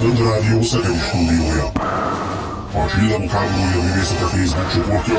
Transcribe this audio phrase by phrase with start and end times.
[0.00, 1.66] Rádió Szegedi stúdiója,
[2.72, 5.18] a Csillagok háborúja művészete Facebook csoportja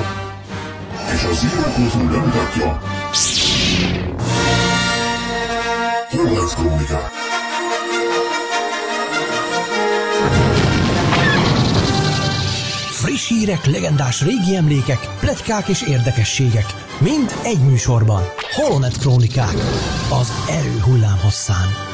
[1.14, 2.82] és a Zero.hu bemutatja
[6.10, 7.10] Hornet Krónikák.
[12.92, 16.66] Friss hírek, legendás régi emlékek, pletykák és érdekességek.
[17.00, 18.24] Mind egy műsorban.
[18.52, 19.56] Holonet Krónikák.
[20.22, 21.91] Az erő hullám hosszán.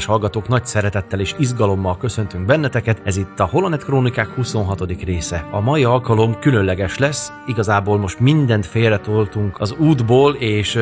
[0.00, 5.02] Kedves hallgatók, nagy szeretettel és izgalommal köszöntünk benneteket, ez itt a Holonet Krónikák 26.
[5.04, 5.46] része.
[5.50, 10.78] A mai alkalom különleges lesz, igazából most mindent félretoltunk az útból, és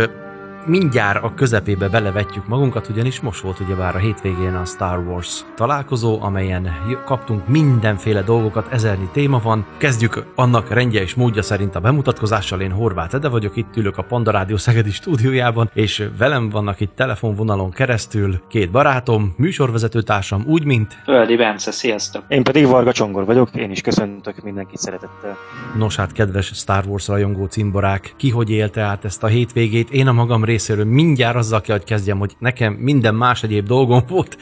[0.68, 6.22] mindjárt a közepébe belevetjük magunkat, ugyanis most volt ugyebár a hétvégén a Star Wars találkozó,
[6.22, 6.70] amelyen
[7.04, 9.66] kaptunk mindenféle dolgokat, ezernyi téma van.
[9.76, 14.02] Kezdjük annak rendje és módja szerint a bemutatkozással, én Horváth Ede vagyok, itt ülök a
[14.02, 20.98] Panda Rádió Szegedi stúdiójában, és velem vannak itt telefonvonalon keresztül két barátom, műsorvezetőtársam, úgy, mint
[21.04, 22.24] Földi Bence, sziasztok!
[22.28, 25.36] Én pedig Varga Csongor vagyok, én is köszöntök mindenkit szeretettel.
[25.76, 29.90] Nos hát, kedves Star Wars rajongó cimborák, ki hogy élte át ezt a hétvégét?
[29.90, 34.02] Én a magam részéről mindjárt azzal kell, hogy kezdjem, hogy nekem minden más egyéb dolgom
[34.08, 34.36] volt,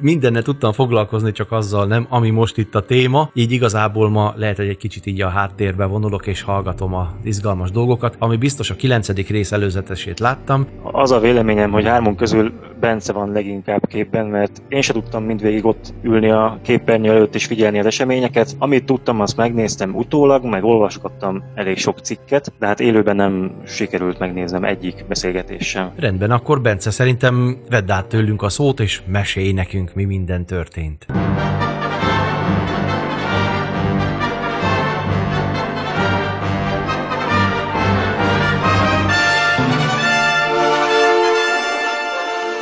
[0.00, 3.30] mindennel tudtam foglalkozni, csak azzal nem, ami most itt a téma.
[3.34, 7.70] Így igazából ma lehet, hogy egy kicsit így a háttérbe vonulok és hallgatom az izgalmas
[7.70, 10.66] dolgokat, ami biztos a kilencedik rész előzetesét láttam.
[10.82, 15.64] Az a véleményem, hogy hármunk közül Bence van leginkább képben, mert én se tudtam mindvégig
[15.64, 18.56] ott ülni a képernyő előtt és figyelni az eseményeket.
[18.58, 24.18] Amit tudtam, azt megnéztem utólag, meg olvasgattam elég sok cikket, de hát élőben nem sikerült
[24.18, 25.92] megnéznem egyik beszélgetés sem.
[25.96, 31.06] Rendben, akkor Bence szerintem vedd át tőlünk a szót, és mesélj nekünk, mi minden történt.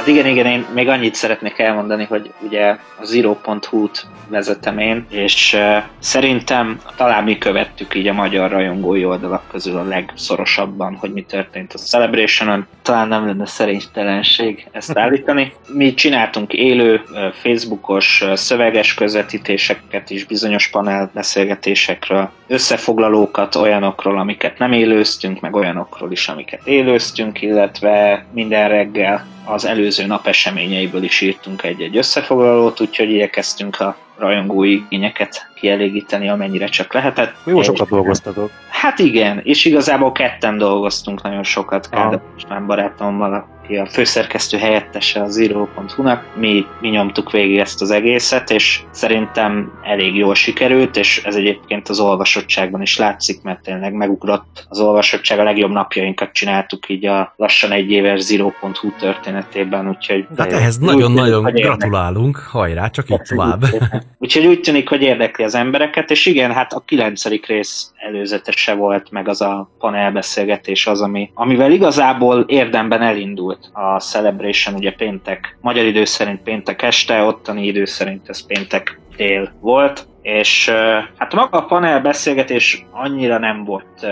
[0.07, 5.55] Hát igen, igen, én még annyit szeretnék elmondani, hogy ugye a Zero.hu-t vezetem én, és
[5.55, 11.23] uh, szerintem talán mi követtük így a magyar rajongói oldalak közül a legszorosabban, hogy mi
[11.23, 12.67] történt a Celebration-on.
[12.83, 15.53] Talán nem lenne szerénytelenség ezt állítani.
[15.69, 17.01] Mi csináltunk élő
[17.33, 26.29] Facebookos szöveges közvetítéseket is bizonyos panel beszélgetésekről, összefoglalókat olyanokról, amiket nem élőztünk, meg olyanokról is,
[26.29, 33.81] amiket élőztünk, illetve minden reggel az előző nap eseményeiből is írtunk egy-egy összefoglalót, úgyhogy igyekeztünk
[33.81, 37.35] a rajongói igényeket kielégíteni, amennyire csak lehetett.
[37.45, 38.51] Jó És- sokat dolgoztatok.
[38.69, 41.89] Hát igen, és igazából ketten dolgoztunk nagyon sokat.
[41.89, 46.27] Kádár István barátommal, aki a főszerkesztő helyettese a Zero.hu-nak.
[46.37, 51.89] Mi, mi nyomtuk végig ezt az egészet, és szerintem elég jól sikerült, és ez egyébként
[51.89, 57.33] az olvasottságban is látszik, mert tényleg megugrott az olvasottság, a legjobb napjainkat csináltuk így a
[57.37, 60.27] lassan egy éves Zero.hu történetében, úgyhogy...
[60.37, 61.61] Hát ehhez nagyon-nagyon érdekli.
[61.61, 63.65] gratulálunk, hajrá, csak így tovább.
[64.19, 69.11] Úgyhogy úgy tűnik, hogy érdekli az embereket, és igen, hát a kilencedik rész előzetese volt,
[69.11, 75.85] meg az a panelbeszélgetés az, ami, amivel igazából érdemben elindult a Celebration, ugye péntek, magyar
[75.85, 80.71] idő szerint péntek este, ottani idő szerint ez péntek dél volt, és
[81.17, 84.07] hát maga a panel beszélgetés annyira nem volt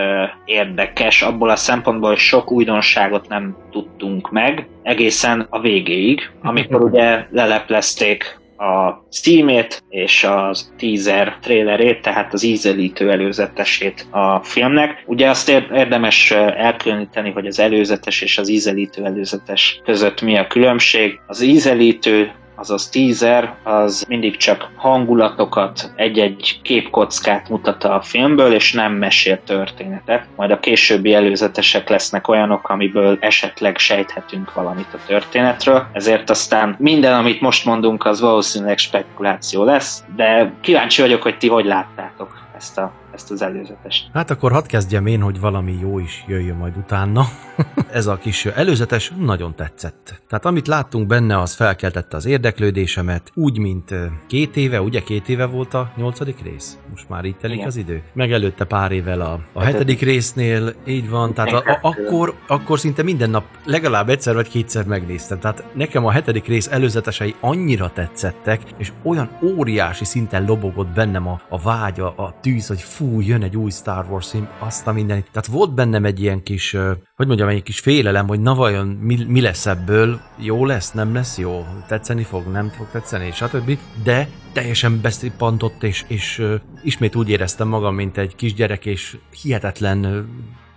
[0.45, 7.25] érdekes, abból a szempontból, hogy sok újdonságot nem tudtunk meg, egészen a végéig, amikor ugye
[7.31, 15.03] leleplezték a Steam-ét és az teaser trailerét, tehát az ízelítő előzetesét a filmnek.
[15.05, 20.47] Ugye azt ér- érdemes elkülöníteni, hogy az előzetes és az ízelítő előzetes között mi a
[20.47, 21.19] különbség.
[21.27, 28.93] Az ízelítő azaz teaser, az mindig csak hangulatokat, egy-egy képkockát mutat a filmből, és nem
[28.93, 30.25] mesél történetet.
[30.35, 35.87] Majd a későbbi előzetesek lesznek olyanok, amiből esetleg sejthetünk valamit a történetről.
[35.91, 41.47] Ezért aztán minden, amit most mondunk, az valószínűleg spekuláció lesz, de kíváncsi vagyok, hogy ti
[41.47, 44.09] hogy láttátok ezt a ezt az előzetest.
[44.13, 47.25] Hát akkor hadd kezdjem én, hogy valami jó is jöjjön majd utána.
[47.91, 50.21] Ez a kis előzetes nagyon tetszett.
[50.29, 53.93] Tehát amit láttunk benne, az felkeltette az érdeklődésemet, úgy, mint
[54.27, 56.77] két éve, ugye két éve volt a nyolcadik rész?
[56.89, 57.67] Most már így telik Igen.
[57.67, 58.03] az idő.
[58.13, 62.79] Meg előtte pár évvel a, a hetedik résznél, így van, tehát a, a, akkor, akkor
[62.79, 65.39] szinte minden nap legalább egyszer vagy kétszer megnéztem.
[65.39, 71.41] Tehát nekem a hetedik rész előzetesei annyira tetszettek, és olyan óriási szinten lobogott bennem a,
[71.49, 75.27] a vágya, a tűz, hogy fú, jön egy új Star Wars film, azt a mindenit.
[75.31, 76.77] Tehát volt bennem egy ilyen kis,
[77.15, 81.13] hogy mondjam, egy kis félelem, hogy na vajon mi, mi lesz ebből, jó lesz, nem
[81.13, 83.77] lesz jó, tetszeni fog, nem fog tetszeni, stb.
[84.03, 86.43] De teljesen beszippantott, és, és
[86.83, 90.27] ismét úgy éreztem magam, mint egy kisgyerek, és hihetetlen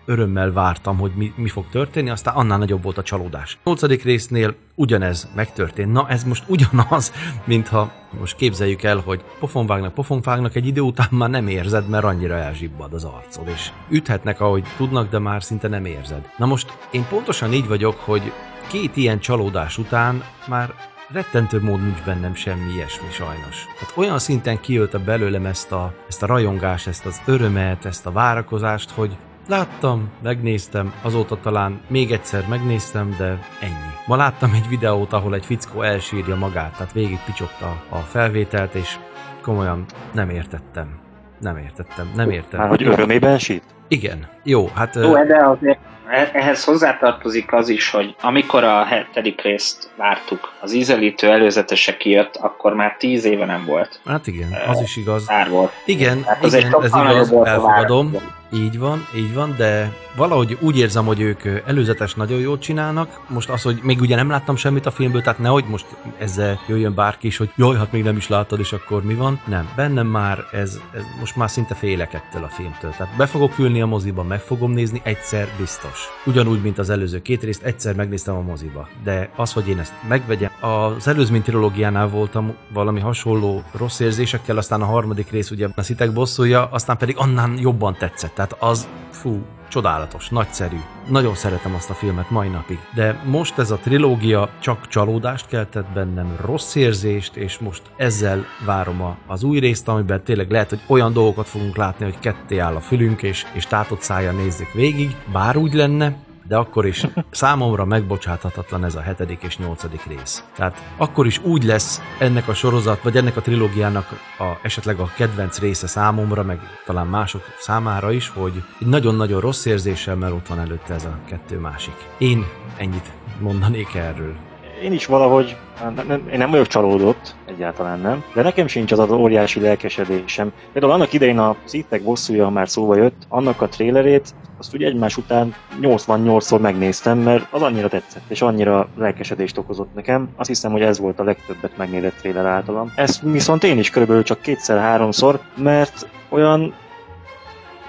[0.08, 3.58] örömmel vártam, hogy mi, mi fog történni, aztán annál nagyobb volt a csalódás.
[3.62, 4.02] A 8.
[4.02, 5.92] résznél ugyanez megtörtént.
[5.92, 7.12] Na, ez most ugyanaz,
[7.44, 12.34] mintha most képzeljük el, hogy pofonvágnak, pofonvágnak, egy idő után már nem érzed, mert annyira
[12.34, 16.30] elzsibbad az arcod, és üthetnek, ahogy tudnak, de már szinte nem érzed.
[16.36, 18.32] Na most én pontosan így vagyok, hogy
[18.68, 20.74] két ilyen csalódás után már
[21.12, 23.66] rettentő mód nincs bennem semmi ilyesmi sajnos.
[23.78, 28.12] Hát olyan szinten kiölte belőlem ezt a, ezt a rajongást, ezt az örömet, ezt a
[28.12, 29.16] várakozást, hogy
[29.48, 33.92] Láttam, megnéztem, azóta talán még egyszer megnéztem, de ennyi.
[34.06, 38.96] Ma láttam egy videót, ahol egy fickó elsírja magát, tehát végig picsogta a felvételt, és
[39.42, 40.98] komolyan nem értettem.
[41.40, 42.60] Nem értettem, nem értem.
[42.60, 43.74] Már hogy örömében sírt?
[43.88, 44.28] Igen.
[44.48, 44.94] Jó, hát...
[44.94, 45.78] Jó, de azért
[46.10, 52.36] E- ehhez hozzátartozik az is, hogy amikor a hetedik részt vártuk, az ízelítő előzetese kijött,
[52.36, 54.00] akkor már tíz éve nem volt.
[54.06, 55.26] Hát igen, az is igaz.
[55.26, 55.72] Már volt.
[55.84, 58.16] Igen, hát igen, ez igaz, elfogadom.
[58.52, 63.20] Így van, így van, de valahogy úgy érzem, hogy ők előzetes nagyon jót csinálnak.
[63.26, 65.86] Most az, hogy még ugye nem láttam semmit a filmből, tehát nehogy most
[66.18, 69.40] ezzel jöjjön bárki is, hogy jaj, hát még nem is láttad, és akkor mi van.
[69.44, 72.90] Nem, bennem már ez, ez most már szinte félek ettől a filmtől.
[72.90, 76.08] Tehát be fogok ülni a moziba, meg fogom nézni egyszer biztos.
[76.26, 78.88] Ugyanúgy, mint az előző két részt, egyszer megnéztem a moziba.
[79.04, 84.82] De az, hogy én ezt megvegyem, az előzmény trilógiánál voltam valami hasonló rossz érzésekkel, aztán
[84.82, 88.34] a harmadik rész ugye a szitek bosszúja, aztán pedig annál jobban tetszett.
[88.34, 90.76] Tehát az, fú, csodálatos, nagyszerű.
[91.08, 92.78] Nagyon szeretem azt a filmet mai napig.
[92.94, 99.02] De most ez a trilógia csak csalódást keltett bennem, rossz érzést, és most ezzel várom
[99.02, 102.74] a, az új részt, amiben tényleg lehet, hogy olyan dolgokat fogunk látni, hogy ketté áll
[102.74, 105.16] a fülünk, és, és tátott szája nézzük végig.
[105.32, 106.16] Bár úgy lenne,
[106.48, 110.44] de akkor is számomra megbocsáthatatlan ez a hetedik és nyolcadik rész.
[110.54, 114.06] Tehát akkor is úgy lesz ennek a sorozat, vagy ennek a trilógiának
[114.38, 119.64] a, esetleg a kedvenc része számomra, meg talán mások számára is, hogy egy nagyon-nagyon rossz
[119.64, 121.94] érzéssel, mert ott van előtte ez a kettő másik.
[122.18, 122.44] Én
[122.76, 124.47] ennyit mondanék erről
[124.82, 128.98] én is valahogy, nem, nem, én nem vagyok csalódott, egyáltalán nem, de nekem sincs az
[128.98, 130.52] az óriási lelkesedésem.
[130.72, 135.16] Például annak idején a Szítek bosszúja már szóba jött, annak a trélerét, azt ugye egymás
[135.16, 140.28] után 88-szor megnéztem, mert az annyira tetszett, és annyira lelkesedést okozott nekem.
[140.36, 142.92] Azt hiszem, hogy ez volt a legtöbbet megnézett tréler általam.
[142.96, 146.74] Ezt viszont én is körülbelül csak kétszer-háromszor, mert olyan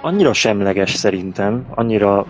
[0.02, 2.26] annyira semleges szerintem, annyira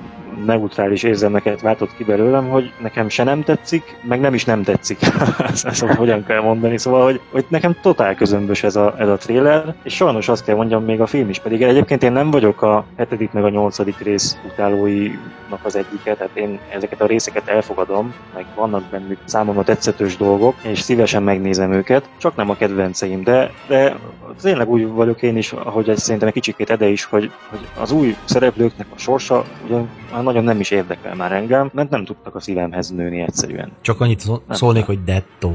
[0.46, 5.00] neutrális érzelmeket váltott ki belőlem, hogy nekem se nem tetszik, meg nem is nem tetszik.
[5.66, 6.78] ezt hogyan kell mondani.
[6.78, 10.56] Szóval, hogy, hogy nekem totál közömbös ez a, ez a trailer, és sajnos azt kell
[10.56, 11.40] mondjam, még a film is.
[11.40, 16.36] Pedig egyébként én nem vagyok a hetedik meg a nyolcadik rész utálóinak az egyike, tehát
[16.36, 22.10] én ezeket a részeket elfogadom, meg vannak bennük számomra tetszetős dolgok, és szívesen megnézem őket,
[22.18, 23.96] csak nem a kedvenceim, de, de
[24.42, 27.92] tényleg úgy vagyok én is, ahogy ez szerintem egy kicsikét Ede is, hogy, hogy az
[27.92, 29.78] új szereplőknek a sorsa ugye
[30.24, 33.72] már nagyon nem is érdekel már engem, mert nem tudtak a szívemhez nőni egyszerűen.
[33.82, 35.54] Csak annyit szólnék, hogy dettó.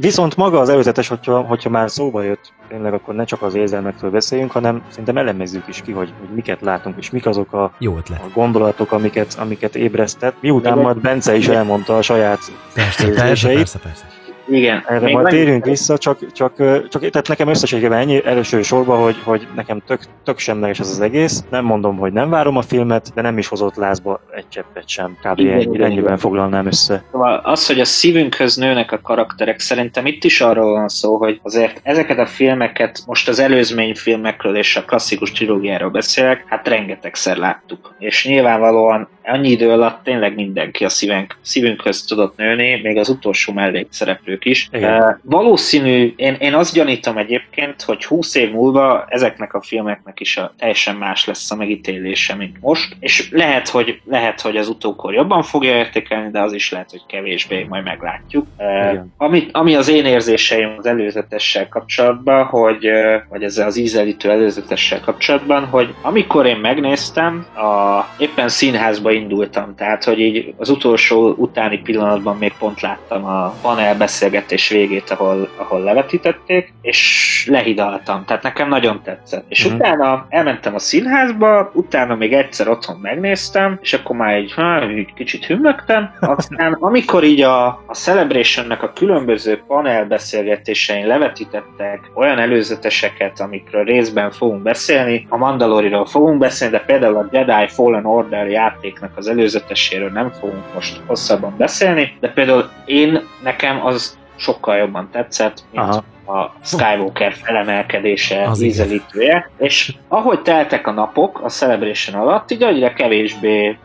[0.00, 4.10] Viszont maga az előzetes, hogyha, hogyha már szóba jött, tényleg akkor ne csak az érzelmektől
[4.10, 7.96] beszéljünk, hanem szerintem elemezzük is ki, hogy, hogy miket látunk, és mik azok a, Jó
[7.96, 8.20] ötlet.
[8.22, 10.36] a gondolatok, amiket, amiket ébresztett.
[10.40, 12.38] Miután majd Bence is elmondta a saját
[12.74, 14.04] persze, persze, persze, persze.
[14.48, 14.84] Igen.
[14.86, 16.56] Erre majd térjünk vissza, csak, csak,
[16.88, 21.00] csak tehát nekem összességében ennyi előső sorban, hogy, hogy nekem tök, tök semleges ez az
[21.00, 21.44] egész.
[21.50, 25.16] Nem mondom, hogy nem várom a filmet, de nem is hozott lázba egy cseppet sem.
[25.22, 25.38] Kb.
[25.38, 27.04] ennyi, ennyiben foglalnám össze.
[27.10, 31.40] Szóval az, hogy a szívünkhöz nőnek a karakterek, szerintem itt is arról van szó, hogy
[31.42, 37.36] azért ezeket a filmeket, most az előzmény filmekről és a klasszikus trilógiáról beszélek, hát rengetegszer
[37.36, 37.94] láttuk.
[37.98, 43.52] És nyilvánvalóan annyi idő alatt tényleg mindenki a szívünk, szívünkhöz tudott nőni, még az utolsó
[43.52, 44.68] mellékszereplő készítők is.
[44.72, 45.02] Igen.
[45.02, 50.36] Uh, valószínű, én, én azt gyanítom egyébként, hogy 20 év múlva ezeknek a filmeknek is
[50.36, 55.14] a, teljesen más lesz a megítélése, mint most, és lehet, hogy, lehet, hogy az utókor
[55.14, 58.46] jobban fogja értékelni, de az is lehet, hogy kevésbé, majd meglátjuk.
[58.58, 59.12] Igen.
[59.16, 65.00] ami, ami az én érzéseim az előzetessel kapcsolatban, hogy, uh, vagy ezzel az ízelítő előzetessel
[65.00, 71.78] kapcsolatban, hogy amikor én megnéztem, a, éppen színházba indultam, tehát hogy így az utolsó utáni
[71.78, 78.68] pillanatban még pont láttam a panel beszélgetés végét, ahol, ahol levetítették, és lehidaltam, tehát nekem
[78.68, 79.44] nagyon tetszett.
[79.48, 79.74] És Mhm.
[79.74, 85.12] utána elmentem a színházba, utána még egyszer otthon megnéztem, és akkor már egy, há, egy
[85.14, 93.40] kicsit hümmögtem, aztán amikor így a, a Celebrationnek a különböző panel beszélgetésein levetítettek olyan előzeteseket,
[93.40, 99.12] amikről részben fogunk beszélni, a Mandaloriról fogunk beszélni, de például a Jedi Fallen Order játéknak
[99.16, 104.13] az előzeteséről nem fogunk most hosszabban beszélni, de például én, nekem az
[104.44, 106.04] sokkal jobban tetszett, mint Aha.
[106.40, 112.92] a Skywalker felemelkedése, Az ízelítője, és ahogy teltek a napok a Celebration alatt, így egyre
[112.92, 113.78] kevésbé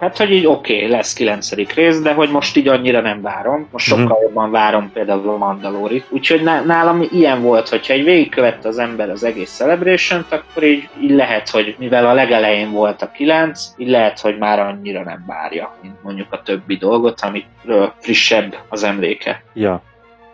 [0.00, 3.68] Hát, hogy így oké, okay, lesz kilencedik rész, de hogy most így annyira nem várom.
[3.72, 4.22] Most sokkal Mhm.
[4.22, 6.04] jobban várom például a Mandalorit.
[6.08, 10.88] Úgyhogy ná- nálam ilyen volt, hogyha egy végigkövette az ember az egész celebration akkor így,
[11.00, 15.24] így lehet, hogy mivel a legelején volt a kilenc, így lehet, hogy már annyira nem
[15.26, 19.42] várja, mint mondjuk a többi dolgot, amikről frissebb az emléke.
[19.54, 19.82] Ja.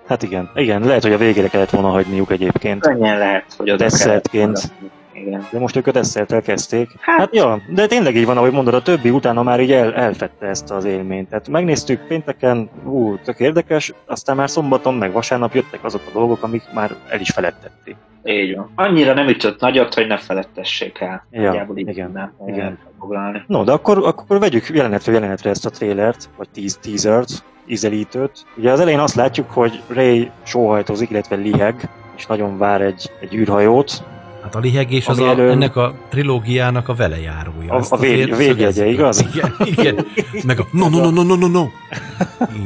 [0.06, 0.50] Hát igen.
[0.54, 2.80] Igen, lehet, hogy a végére kellett volna hagyniuk egyébként.
[2.80, 4.70] Könnyen lehet, hogy oda Desszertként.
[4.70, 4.90] maradni.
[5.14, 5.47] Igen.
[5.50, 6.88] De most ők a desszerttel kezdték.
[7.00, 9.94] Hát- Hát, ja, de tényleg így van, ahogy mondod, a többi utána már így el,
[9.94, 11.28] elfette ezt az élményt.
[11.28, 16.42] Tehát megnéztük pénteken, ú, tök érdekes, aztán már szombaton, meg vasárnap jöttek azok a dolgok,
[16.42, 17.97] amik már el is felettették.
[18.25, 18.71] Így van.
[18.75, 21.26] Annyira nem ütött nagyot, hogy ne felettessék el.
[21.30, 22.78] Ja, Nagyjából így igen, eh, igen.
[23.00, 23.42] foglalni.
[23.47, 28.47] No, de akkor, akkor vegyük jelenetről jelenetre ezt a trélert, vagy teas, teasert, ízelítőt.
[28.56, 33.35] Ugye az elején azt látjuk, hogy Ray sóhajtozik, illetve liheg, és nagyon vár egy, egy
[33.35, 34.04] űrhajót.
[34.45, 37.73] Hát a lihegés az a, elől- ennek a trilógiának a velejárója.
[37.73, 39.25] A- Ezt a vég- végjegye, igaz?
[39.35, 40.07] Igen, igen.
[40.47, 41.65] Meg a no, no, no, no, no, no, no.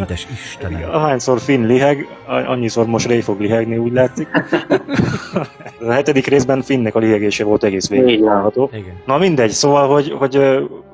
[0.01, 0.89] Édes Istenem.
[0.93, 2.07] Ahányszor Finn liheg,
[2.47, 4.29] annyiszor most Ray fog lihegni, úgy látszik.
[5.81, 8.19] a hetedik részben Finnnek a lihegése volt egész végig.
[8.73, 8.93] Igen.
[9.07, 10.41] Na mindegy, szóval, hogy, hogy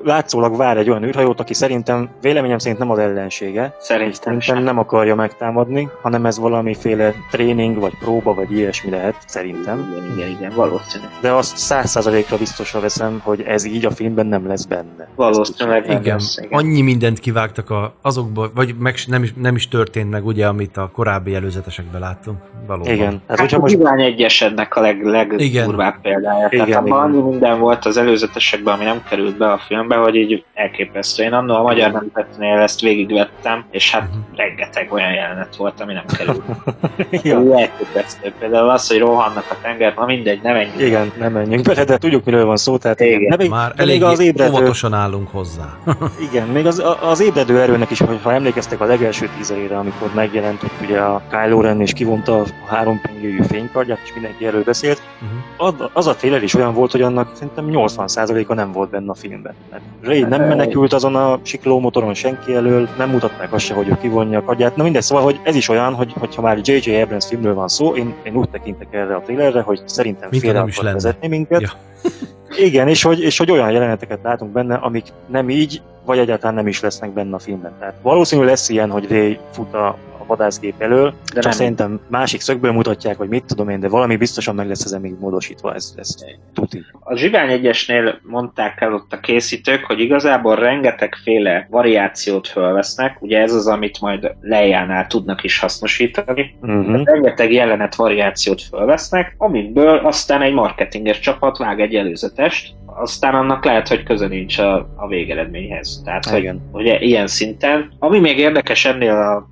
[0.05, 4.79] látszólag vár egy olyan űrhajót, aki szerintem, véleményem szerint nem az ellensége, Szerintem Szerintem nem
[4.79, 9.95] akarja megtámadni, hanem ez valamiféle tréning, vagy próba, vagy ilyesmi lehet, szerintem.
[9.97, 11.05] Igen, igen, igen, valószínű.
[11.21, 15.09] De azt száz százalékra biztosra veszem, hogy ez így a filmben nem lesz benne.
[15.15, 16.59] Valószínűleg nem Igen, lesz, igen.
[16.59, 20.77] annyi mindent kivágtak a, azokból, vagy meg, nem, is, nem is történt meg, ugye, amit
[20.77, 22.39] a korábbi előzetesekben láttunk.
[22.67, 22.93] Valóban.
[22.93, 24.03] Igen, tehát Hát hogyha a most...
[24.05, 26.49] Egyesednek a leg, legdurvább példája.
[26.51, 27.25] Igen, Tehát abban igen.
[27.25, 31.23] minden volt az előzetesekben, ami nem került be a filmbe, hogy így elképesztő.
[31.23, 36.05] Én annól a magyar nemzetnél ezt végigvettem, és hát rengeteg olyan jelenet volt, ami nem
[36.17, 36.43] került.
[37.11, 37.59] ja, ja.
[37.59, 38.33] Elképesztő.
[38.39, 40.85] Például az, hogy rohannak a tenger, na mindegy, nem ennyi.
[40.85, 43.21] igen, nem menjünk bele, de tudjuk, miről van szó, tehát igen.
[43.21, 43.31] Igen.
[43.31, 45.79] De még, Már de elég még az ébredő, óvatosan állunk hozzá.
[46.31, 50.61] igen, még az, az ébredő erőnek is, hogy ha emlékeztek a legelső tízerére, amikor megjelent,
[50.61, 55.03] hogy ugye a Kylo Ren és kivonta a három pengőjű fénykardját, és mindenki erről beszélt,
[55.25, 55.67] Uh-huh.
[55.83, 59.15] az, az a trailer is olyan volt, hogy annak szerintem 80%-a nem volt benne a
[59.15, 59.55] filmben.
[59.71, 63.75] Hát Ray nem Hát, menekült azon a sikló motoron senki elől, nem mutatták azt se,
[63.75, 64.77] hogy ő kivonja a kagyát.
[64.77, 67.01] Na mindegy, szóval, hogy ez is olyan, hogy, hogyha már J.J.
[67.01, 70.59] Abrams filmről van szó, én, én úgy tekintek erre a trailerre, hogy szerintem Mint félre
[70.59, 70.93] akar lenne.
[70.93, 71.61] vezetni minket.
[71.61, 71.71] Ja.
[72.67, 76.67] Igen, és hogy, és hogy olyan jeleneteket látunk benne, amik nem így, vagy egyáltalán nem
[76.67, 77.73] is lesznek benne a filmben.
[77.79, 82.41] Tehát valószínű lesz ilyen, hogy Ray fut a, a vadászgép elől, De csak szerintem másik
[82.41, 85.95] szögből mutatják, vagy mit tudom én, de valami biztosan meg lesz ezen még módosítva, ez,
[85.97, 86.15] ez
[86.55, 86.85] tuti.
[87.01, 93.55] A Zsivány egyesnél mondták el ott a készítők, hogy igazából rengetegféle variációt fölvesznek, ugye ez
[93.55, 97.05] az, amit majd lejánál tudnak is hasznosítani, Uh-huh.
[97.05, 103.89] rengeteg jelenet variációt fölvesznek, amiből aztán egy marketinges csapat vág egy előzetest, aztán annak lehet,
[103.89, 106.03] hogy köze nincs a, a végeredményhez.
[106.05, 106.61] Tehát, hogy Igen.
[106.73, 107.93] ugye ilyen szinten.
[107.99, 109.49] Ami még érdekes ennél a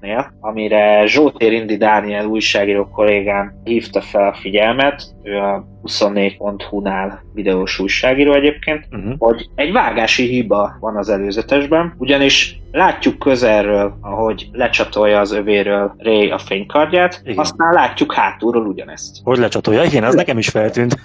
[0.00, 7.78] jelenetnél, amire Zsótér Indi Dániel újságíró kollégám hívta fel a figyelmet, ő a 24.hu-nál videós
[7.78, 9.14] újságíró egyébként, Uh-huh.
[9.18, 16.30] hogy egy vágási hiba van az előzetesben, ugyanis látjuk közelről, ahogy lecsatolja az övéről Ray
[16.30, 17.38] a fénykardját, Igen.
[17.38, 19.16] aztán látjuk hátulról ugyanezt.
[19.24, 19.82] Hogy lecsatolja?
[19.82, 20.96] Igen, az nekem is feltűnt.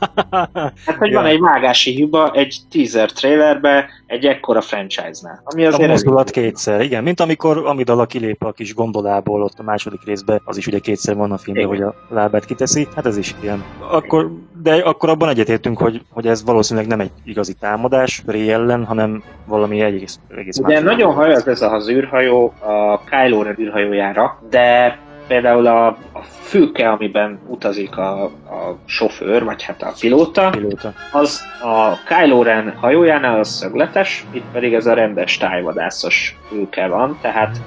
[0.85, 1.19] Hát, hogy Ja.
[1.21, 5.41] van egy vágási hiba egy teaser trailerbe egy ekkora franchise-nál.
[5.43, 9.63] Ami a azért mozdulat kétszer, igen, mint amikor Amidala kilép a kis gondolából ott a
[9.63, 11.85] második részben, az is ugye kétszer van a filmben, Igen.
[11.87, 13.63] hogy a lábát kiteszi, hát ez is ilyen.
[13.91, 14.14] Akkor
[14.61, 19.23] de akkor abban egyetértünk, hogy, hogy ez valószínűleg nem egy igazi támadás Ray ellen, hanem
[19.45, 20.83] valami egész, egész Ugye más.
[20.83, 27.39] nagyon hajaz ez az űrhajó a Kylo Ren űrhajójára, de például a, a fülke, amiben
[27.47, 30.93] utazik a, a sofőr, vagy hát a pilóta, Pilóta.
[31.11, 37.17] az a Kylo Ren hajójánál az szögletes, itt pedig ez a rendes tájvadászos fülke van,
[37.21, 37.57] tehát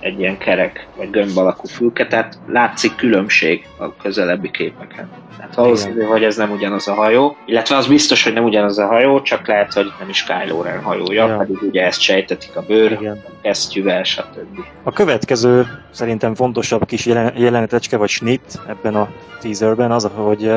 [0.00, 5.08] egy ilyen kerek vagy gömb alakú fülke, tehát látszik különbség a közelebbi képeken.
[5.36, 8.86] Tehát valószínű, hogy ez nem ugyanaz a hajó, illetve az biztos, hogy nem ugyanaz a
[8.86, 11.36] hajó, csak lehet, hogy nem is Kylo Ren hajója, Ja.
[11.36, 13.22] pedig ugye ezt sejtetik a bőr, Igen.
[13.42, 14.58] kesztyűvel, stb.
[14.82, 19.08] A következő szerintem fontosabb kis jelen- jelenetecske vagy snit ebben a
[19.40, 20.52] teaserben az, hogy,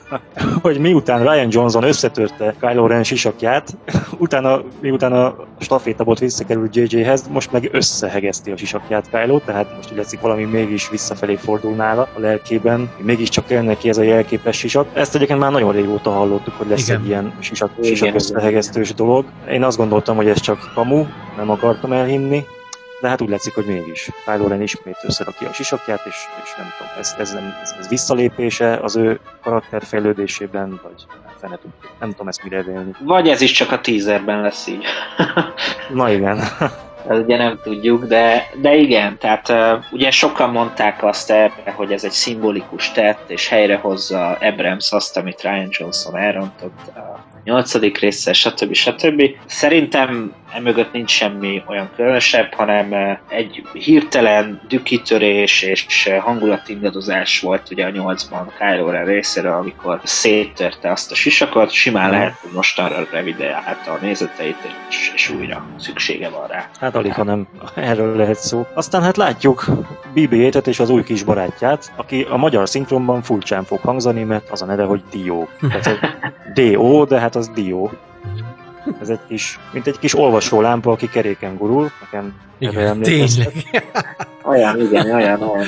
[0.62, 3.76] hogy miután Ryan Johnson összetörte Kylo Ren sisakját,
[4.18, 8.75] utána, miután a stafétabot visszakerült JJ-hez, most meg összehegezti a sisakját
[9.10, 13.88] Kylo, tehát most úgy látszik valami mégis visszafelé fordul nála a lelkében, mégiscsak kell neki
[13.88, 14.88] ez a jelképes sisak.
[14.92, 17.00] Ezt egyébként már nagyon régóta hallottuk, hogy lesz Igen.
[17.00, 19.24] egy ilyen sisak, sisak összehegesztős dolog.
[19.50, 21.06] Én azt gondoltam, hogy ez csak kamu,
[21.36, 22.44] nem akartam elhinni,
[23.00, 24.10] de hát úgy látszik, hogy mégis.
[24.24, 27.88] Kylo Ren ismét összerakja a sisakját, és, és nem tudom, ez, ez, nem, ez, ez
[27.88, 31.06] visszalépése az ő karakterfejlődésében, vagy
[31.40, 31.90] fene tudja.
[32.00, 32.94] Nem tudom ezt mire élni.
[33.00, 34.84] Vagy ez is csak a teaserben lesz így.
[35.92, 36.40] Na igen.
[37.08, 41.92] Ez ugye nem tudjuk, de, de igen, tehát uh, ugye sokan mondták azt erre, hogy
[41.92, 48.32] ez egy szimbolikus tett, és helyrehozza Abrams azt, amit Ryan Johnson elrontott a nyolcadik résszel,
[48.32, 48.74] stb.
[48.74, 49.22] stb.
[49.46, 57.70] Szerintem emögött nincs semmi olyan különösebb, hanem uh, egy hirtelen dükitörés és uh, hangulatingadozás volt
[57.70, 63.06] ugye a nyolcban Kylo Ren részéről, amikor széttörte azt a sisakot, simán lehet, hogy mostanra
[63.10, 64.56] revideálta a nézeteit,
[64.88, 66.68] és, és újra szüksége van rá.
[66.80, 68.66] Hát alig, hanem erről lehet szó.
[68.74, 69.64] Aztán hát látjuk
[70.14, 74.62] BB-8-et és az új kis barátját, aki a magyar szinkronban furcsán fog hangzani, mert az
[74.62, 75.46] a neve, hogy Dio.
[75.60, 75.98] Tehát
[76.54, 77.88] D-O, de hát az Dio.
[79.00, 81.90] Ez egy kis, mint egy kis olvasó lámpa, aki keréken gurul.
[82.00, 83.52] Nekem Igen, tényleg.
[84.46, 85.66] Olyan, igen, olyan, olyan.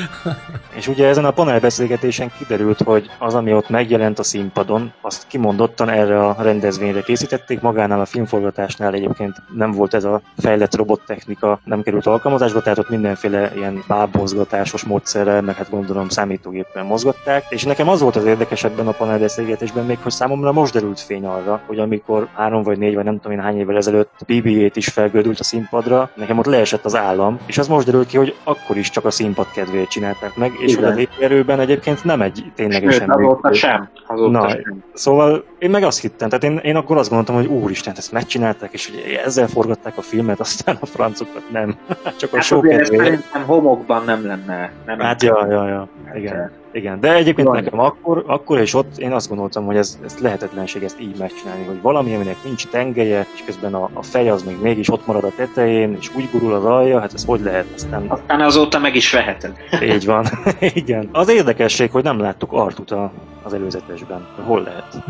[0.76, 5.88] És ugye ezen a panelbeszélgetésen kiderült, hogy az, ami ott megjelent a színpadon, azt kimondottan
[5.88, 7.60] erre a rendezvényre készítették.
[7.60, 12.88] Magánál a filmforgatásnál egyébként nem volt ez a fejlett robottechnika, nem került alkalmazásba, tehát ott
[12.88, 17.44] mindenféle ilyen bábmozgatásos módszerrel, meg hát gondolom számítógéppel mozgatták.
[17.48, 21.24] És nekem az volt az érdekes ebben a panelbeszélgetésben még, hogy számomra most derült fény
[21.24, 24.88] arra, hogy amikor három vagy négy vagy nem tudom én hány évvel ezelőtt BB-8 is
[24.88, 28.76] felgördült a színpadra, nekem ott leesett az állam, és az most derült ki, hogy akkor
[28.76, 30.92] is csak a színpad kedvéért csinálták meg, és Igen.
[30.92, 33.88] hogy az erőben egyébként nem egy Sőt, ténylegesen azóta működő- sem.
[34.06, 34.82] Azóta Na, sem.
[34.94, 38.72] Szóval én meg azt hittem, tehát én, én akkor azt gondoltam, hogy úristen, ezt megcsinálták,
[38.72, 41.76] és hogy ezzel forgatták a filmet, aztán a francokat nem.
[42.20, 42.86] Csak a Hát ez kedvéért.
[42.86, 44.70] szerintem homokban nem lenne.
[44.86, 46.50] Nem Hát ja, ja, ja, igen.
[46.72, 47.62] Igen, de egyébként Van.
[47.62, 51.64] nekem akkor, akkor és ott én azt gondoltam, hogy ez, ez lehetetlenség ezt így megcsinálni,
[51.64, 55.24] hogy valami, aminek nincs tengelye, és közben a, a fej az még mégis ott marad
[55.24, 57.66] a tetején, és úgy gurul az alja, hát ez hogy lehet?
[57.74, 59.52] Aztán Aztán azóta meg is veheted.
[59.94, 60.24] így van.
[60.60, 61.08] Igen.
[61.12, 64.26] Az érdekesség, hogy nem láttuk Artut a, az előzetesben.
[64.44, 65.02] Hol lehet?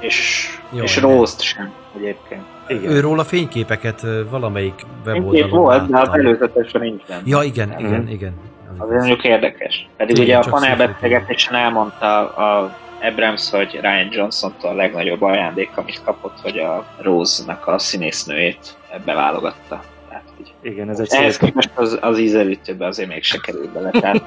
[0.00, 1.00] És, Jó, és.
[1.00, 2.42] Rose-t sem egyébként.
[2.68, 2.90] Igen.
[2.90, 6.14] Őról a fényképeket valamelyik weboldalon volt, de az láttam.
[6.20, 7.22] előzetesben nincs benne.
[7.24, 7.78] Ja, igen, Mhm.
[7.86, 8.32] igen, igen.
[8.78, 9.88] Azért mondjuk érdekes.
[9.96, 16.00] Pedig Igen, ugye a panelbeszélgetésen elmondta a Abrams, hogy Ryan Johnson-tól a legnagyobb ajándék, amit
[16.04, 19.82] kapott, hogy a Rose-nak a színésznőjét beválogatta.
[20.42, 23.90] Hogy Igen, ez egy ehhez képest az, az ízelítőbe azért még se kerül bele.
[23.90, 24.22] Tehát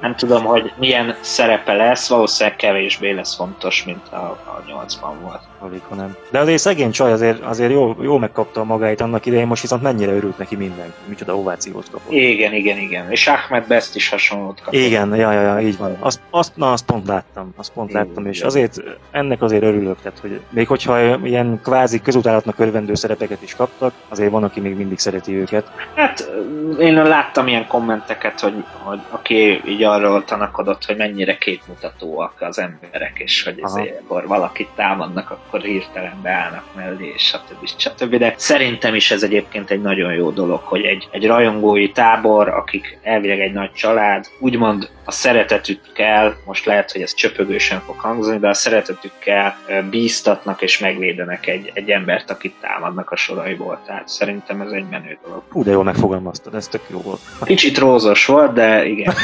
[0.00, 5.40] nem tudom, hogy milyen szerepe lesz, valószínűleg kevésbé lesz fontos, mint a, a 80 volt.
[5.58, 6.16] alig, ha nem.
[6.30, 9.82] De azért szegény csaj azért, azért jó, jó megkapta a magáit annak idején, most viszont
[9.82, 12.12] mennyire örült neki mindenki, micsoda ovációt kapott.
[12.12, 13.10] Igen, igen, igen.
[13.10, 14.80] És Ahmed Best is hasonlót kapott.
[14.80, 15.96] Igen, ja, ja, ja, így van.
[15.98, 18.48] Azt, azt, na, azt pont láttam, azt pont Igen, láttam, és igen.
[18.48, 23.92] azért ennek azért örülök, tehát, hogy még hogyha ilyen kvázi közutálatnak örvendő szerepeket is kaptak,
[24.08, 25.57] azért van, aki még mindig szereti őket.
[25.94, 26.30] Hát
[26.78, 33.18] én láttam ilyen kommenteket, hogy, hogy aki így arról tanakodott, hogy mennyire képmutatóak az emberek,
[33.18, 37.66] és hogy ezért, akkor valakit támadnak, akkor hirtelen beállnak mellé, és stb.
[37.76, 38.16] stb.
[38.16, 42.98] De szerintem is ez egyébként egy nagyon jó dolog, hogy egy, egy rajongói tábor, akik
[43.02, 48.48] elvileg egy nagy család, úgymond a szeretetükkel, most lehet, hogy ez csöpögősen fog hangzani, de
[48.48, 49.56] a szeretetükkel
[49.90, 53.80] bíztatnak és megvédenek egy, egy embert, akit támadnak a soraiból.
[53.86, 55.42] Tehát szerintem ez egy menő dolog.
[55.50, 57.20] Hú, de jól megfogalmaztad, ez tök jó volt.
[57.44, 59.14] Kicsit rózos volt, de igen.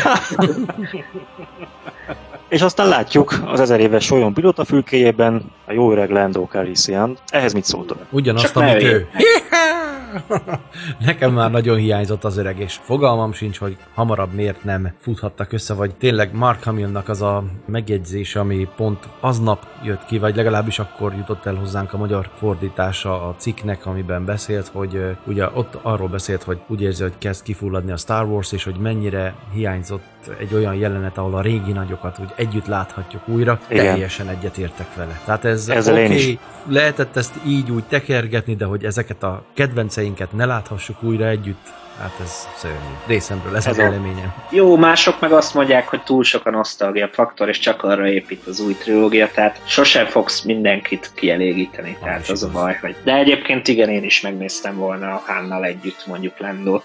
[2.48, 7.18] És aztán látjuk az ezer éves solyon pilóta fülkéjében a jó öreg Lando Calrissian.
[7.26, 7.98] Ehhez mit szóltok?
[8.10, 9.08] Ugyanazt, Csak amit ő.
[11.06, 15.74] Nekem már nagyon hiányzott az öreg, és fogalmam sincs, hogy hamarabb miért nem futhattak össze,
[15.74, 21.14] vagy tényleg Mark Hamillnak az a megjegyzés, ami pont aznap jött ki, vagy legalábbis akkor
[21.14, 26.08] jutott el hozzánk a magyar fordítása a cikknek, amiben beszélt, hogy uh, ugye ott arról
[26.08, 30.02] beszélt, hogy úgy érzi, hogy kezd kifulladni a Star Wars, és hogy mennyire hiányzott
[30.38, 33.84] egy olyan jelenet, ahol a régi nagyokat úgy együtt láthatjuk újra, Igen.
[33.84, 35.20] teljesen egyetértek vele.
[35.24, 40.44] Tehát ez oké, okay, lehetett ezt így úgy tekergetni, de hogy ezeket a kedvenceinket ne
[40.44, 42.94] láthassuk újra együtt, Hát ez szörnyű.
[43.06, 44.34] Részemről ez, ez a véleményem.
[44.50, 48.46] Jó, mások meg azt mondják, hogy túl sok a nosztalgia faktor, és csak arra épít
[48.46, 52.96] az új trilógia, tehát sosem fogsz mindenkit kielégíteni, ah, tehát az a baj, hogy...
[53.04, 56.84] De egyébként igen, én is megnéztem volna a Hánnal együtt mondjuk Lendót.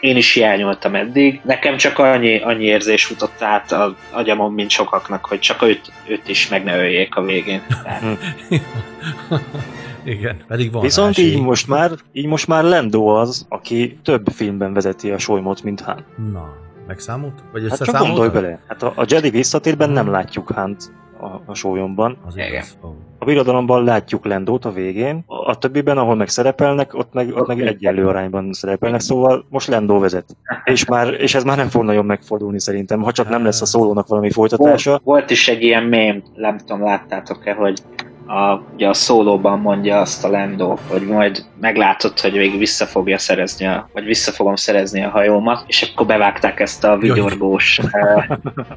[0.00, 1.40] Én is hiányoltam eddig.
[1.44, 6.28] Nekem csak annyi, annyi érzés futott át a agyamon, mint sokaknak, hogy csak őt, őt
[6.28, 7.62] is meg ne öljék a végén.
[7.84, 8.02] Tehát...
[10.06, 14.72] Igen, pedig van Viszont így most, már, így most már Lendo az, aki több filmben
[14.72, 16.04] vezeti a solymot, mint Han.
[16.32, 16.54] Na,
[16.86, 17.44] megszámolt?
[17.52, 18.60] Vagy hát csak gondolj bele.
[18.68, 22.18] Hát a, a Jedi visszatérben nem látjuk Hunt a, a sólyomban.
[22.26, 22.78] Az igaz.
[22.80, 22.90] Oh.
[23.18, 27.60] A birodalomban látjuk Lendót a végén, a többiben, ahol meg szerepelnek, ott meg, ott meg
[27.60, 30.36] egyenlő arányban szerepelnek, szóval most Lendó vezet.
[30.64, 33.66] És, már, és ez már nem fog nagyon megfordulni szerintem, ha csak nem lesz a
[33.66, 34.90] szólónak valami folytatása.
[34.90, 37.82] Volt, volt is egy ilyen mém, nem tudom, láttátok-e, hogy
[38.26, 43.18] a, ugye a szólóban mondja azt a Lando, hogy majd meglátod, hogy még vissza fogja
[43.18, 47.80] szerezni, a, vagy vissza fogom szerezni a hajómat, és akkor bevágták ezt a vigyorgós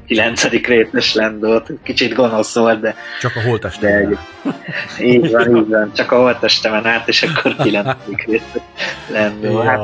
[0.05, 0.43] 9.
[0.43, 1.71] Eh, rétes Lendót.
[1.83, 2.95] Kicsit gonosz volt, de...
[3.19, 4.09] Csak a holtestemen.
[4.09, 5.91] De, így van, így van.
[5.93, 7.87] Csak a holtestemen át, és akkor 9.
[8.25, 8.41] rétes
[9.11, 9.59] Lendó.
[9.59, 9.79] Hát,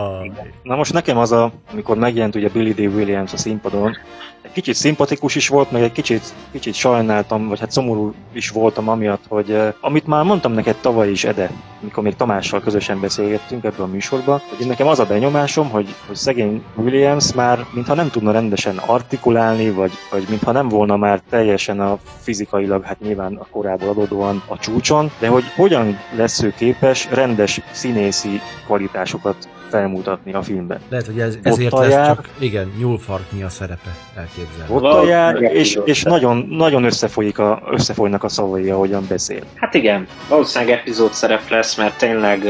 [0.63, 2.80] Na most nekem az a, amikor megjelent ugye Billy D.
[2.80, 3.97] Williams a színpadon,
[4.45, 8.89] egy kicsit szimpatikus is volt, meg egy kicsit, kicsit sajnáltam, vagy hát szomorú is voltam
[8.89, 13.63] amiatt, hogy uh, amit már mondtam neked tavaly is, Ede, mikor még Tamással közösen beszélgettünk
[13.63, 18.10] ebben a műsorban, hogy nekem az a benyomásom, hogy, hogy szegény Williams már mintha nem
[18.10, 23.47] tudna rendesen artikulálni, vagy, vagy mintha nem volna már teljesen a fizikailag, hát nyilván a
[23.51, 30.41] korából adódóan a csúcson, de hogy hogyan lesz ő képes rendes színészi kvalitásokat felmutatni a
[30.41, 30.80] filmben.
[30.89, 34.88] Lehet, hogy ez, ezért lesz jár, csak, igen, nyúlfarknyi a szerepe elképzelni.
[34.88, 39.41] Ott jár, és, és nagyon, nagyon összefolyik a, összefolynak a szavai, ahogyan beszél.
[39.56, 42.43] Hát igen, valószínűleg epizód szerep lesz, mert tényleg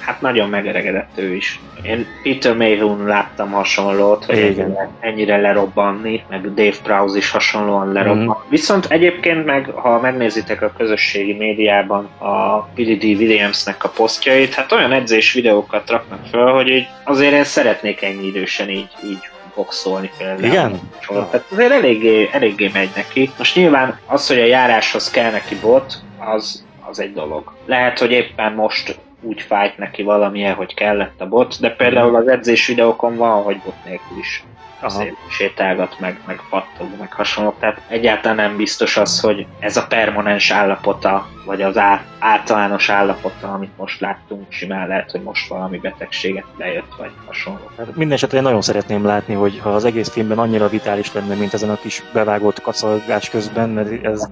[0.00, 1.60] hát nagyon megeregedett ő is.
[1.82, 8.36] Én Peter Mayhew láttam hasonlót, hogy ennyire, ennyire lerobbanni, meg Dave Prowse is hasonlóan lerobban.
[8.46, 8.48] Mm.
[8.48, 13.02] Viszont egyébként meg, ha megnézitek a közösségi médiában a Billy D.
[13.02, 18.26] Williamsnek a posztjait, hát olyan edzés videókat raknak föl, hogy így azért én szeretnék ennyi
[18.26, 20.44] idősen így, így boxolni például.
[20.44, 20.80] Igen?
[21.08, 23.30] Tehát azért eléggé, eléggé megy neki.
[23.38, 27.52] Most nyilván az, hogy a járáshoz kell neki bot, az, az egy dolog.
[27.66, 32.28] Lehet, hogy éppen most úgy fájt neki valamilyen, hogy kellett a bot, de például az
[32.28, 34.44] edzés videókon van, hogy bot nélkül is
[34.88, 37.58] szép sétálgat, meg, meg pattog, meg hasonlók.
[37.58, 41.80] Tehát egyáltalán nem biztos az, hogy ez a permanens állapota, vagy az
[42.18, 47.70] általános állapota, amit most láttunk, simán lehet, hogy most valami betegséget lejött, vagy hasonló.
[47.78, 51.34] Hát minden esetre én nagyon szeretném látni, hogy ha az egész filmben annyira vitális lenne,
[51.34, 54.28] mint ezen a kis bevágott kacalgás közben, mert ez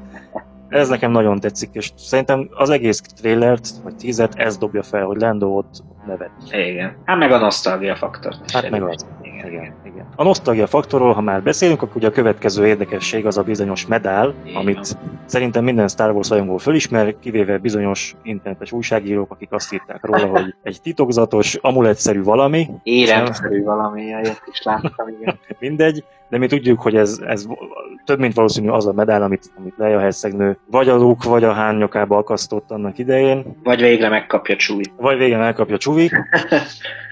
[0.68, 5.20] ez nekem nagyon tetszik, és szerintem az egész trailert, vagy tízet, ez dobja fel, hogy
[5.20, 6.30] Lando ott nevet.
[6.50, 6.96] Igen.
[7.04, 8.34] Hát meg a nosztalgia faktor.
[8.52, 9.06] Hát meg az.
[9.22, 10.06] Igen, igen, igen.
[10.16, 14.34] A nosztalgia faktorról, ha már beszélünk, akkor ugye a következő érdekesség az a bizonyos medál,
[14.44, 14.60] igen.
[14.60, 20.26] amit szerintem minden Star Wars rajongó fölismer, kivéve bizonyos internetes újságírók, akik azt írták róla,
[20.38, 22.68] hogy egy titokzatos, amuletszerű valami.
[22.82, 25.38] Éremszerű valami, ilyet is láttam, igen.
[25.60, 27.46] Mindegy, de mi tudjuk, hogy ez, ez
[28.04, 31.52] több mint valószínű az a medál, amit, amit Leia hercegnő vagy a Luke, vagy a
[31.52, 33.56] hán nyakába akasztott annak idején.
[33.62, 34.84] Vagy végre megkapja Csúvi.
[34.96, 36.10] Vagy végre megkapja Csúvi.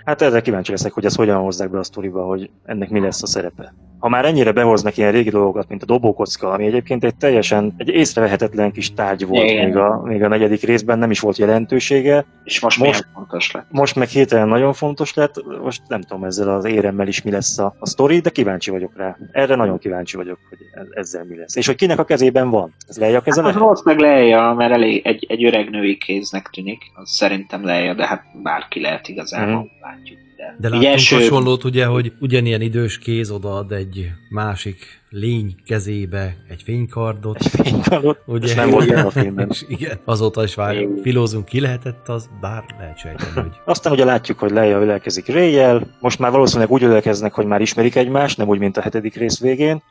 [0.05, 3.23] Hát ezzel kíváncsi leszek, hogy ezt hogyan hozzák be a sztoriba, hogy ennek mi lesz
[3.23, 3.75] a szerepe.
[3.99, 7.89] Ha már ennyire behoznak ilyen régi dolgokat, mint a dobókocka, ami egyébként egy teljesen egy
[7.89, 12.27] észrevehetetlen kis tárgy volt még a, még a negyedik részben, nem is volt jelentősége.
[12.45, 13.67] És most, most fontos lett.
[13.71, 17.59] Most meg hételen nagyon fontos lett, most nem tudom ezzel az éremmel is mi lesz
[17.59, 19.17] a, a sztori, de kíváncsi vagyok rá.
[19.33, 20.59] Erre nagyon kíváncsi vagyok, hogy
[20.91, 21.57] ezzel mi lesz.
[21.57, 22.75] És hogy kinek a kezében van?
[22.89, 26.79] Ez leja keze hát, az meg leja, mert elég egy, egy öreg női kéznek tűnik.
[26.95, 29.55] Az szerintem leja, de hát bárki lehet igazából.
[29.55, 30.26] Mm látjuk.
[30.37, 31.17] De, de látunk első...
[31.17, 37.39] hasonlót, ugye, hogy ugyanilyen idős kéz odaad egy másik lény kezébe egy fénykardot.
[37.41, 38.23] Egy fénykardot?
[38.27, 38.55] Ugye?
[38.55, 39.51] nem volt a filmben.
[39.69, 41.01] Igen, azóta is várjuk.
[41.03, 43.57] Filózunk, ki lehetett az, bár lehet sejteni, hogy...
[43.65, 47.97] Aztán ugye látjuk, hogy Leia ölelkezik Réjjel, most már valószínűleg úgy ölelkeznek, hogy már ismerik
[47.97, 49.83] egymást, nem úgy, mint a hetedik rész végén.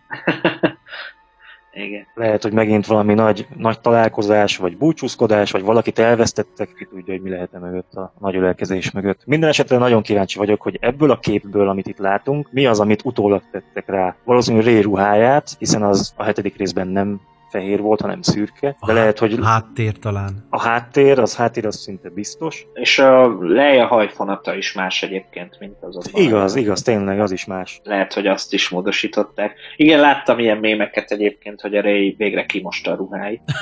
[1.75, 2.07] Igen.
[2.13, 7.21] Lehet, hogy megint valami nagy, nagy találkozás, vagy búcsúzkodás, vagy valakit elvesztettek, ki tudja, hogy
[7.21, 9.25] mi lehet e mögött a nagy ölelkezés mögött.
[9.25, 13.05] Minden esetre nagyon kíváncsi vagyok, hogy ebből a képből, amit itt látunk, mi az, amit
[13.05, 14.15] utólag tettek rá.
[14.23, 18.67] Valószínűleg Ray ruháját, hiszen az a hetedik részben nem fehér volt, hanem szürke.
[18.67, 20.45] De A lehet, hogy Háttér talán.
[20.49, 22.67] a háttér, az háttér az szinte biztos.
[22.73, 26.09] És a Leia hajfonata is más egyébként, mint az ott.
[26.13, 27.79] Igaz, igaz, tényleg az is más.
[27.83, 29.53] Lehet, hogy azt is módosították.
[29.75, 33.41] Igen, láttam ilyen mémeket egyébként, hogy a Ray végre kimosta a ruháit.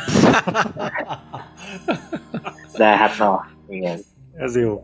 [2.78, 4.00] De hát na, igen.
[4.36, 4.84] Ez jó.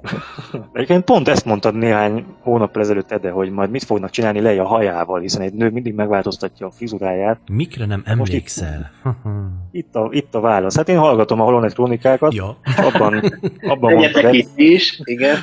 [0.73, 5.19] Egyébként pont ezt mondtad néhány hónap ezelőtt, Ede, hogy majd mit fognak csinálni Leia hajával,
[5.19, 7.39] hiszen egy nő mindig megváltoztatja a frizuráját.
[7.51, 8.91] Mikre nem Most itt- emlékszel?
[9.71, 10.75] Itt a, itt a válasz.
[10.75, 12.57] Hát én hallgatom a Holonet krónikákat, ja.
[12.77, 13.21] abban,
[13.71, 15.37] abban mondtad itt is, igen.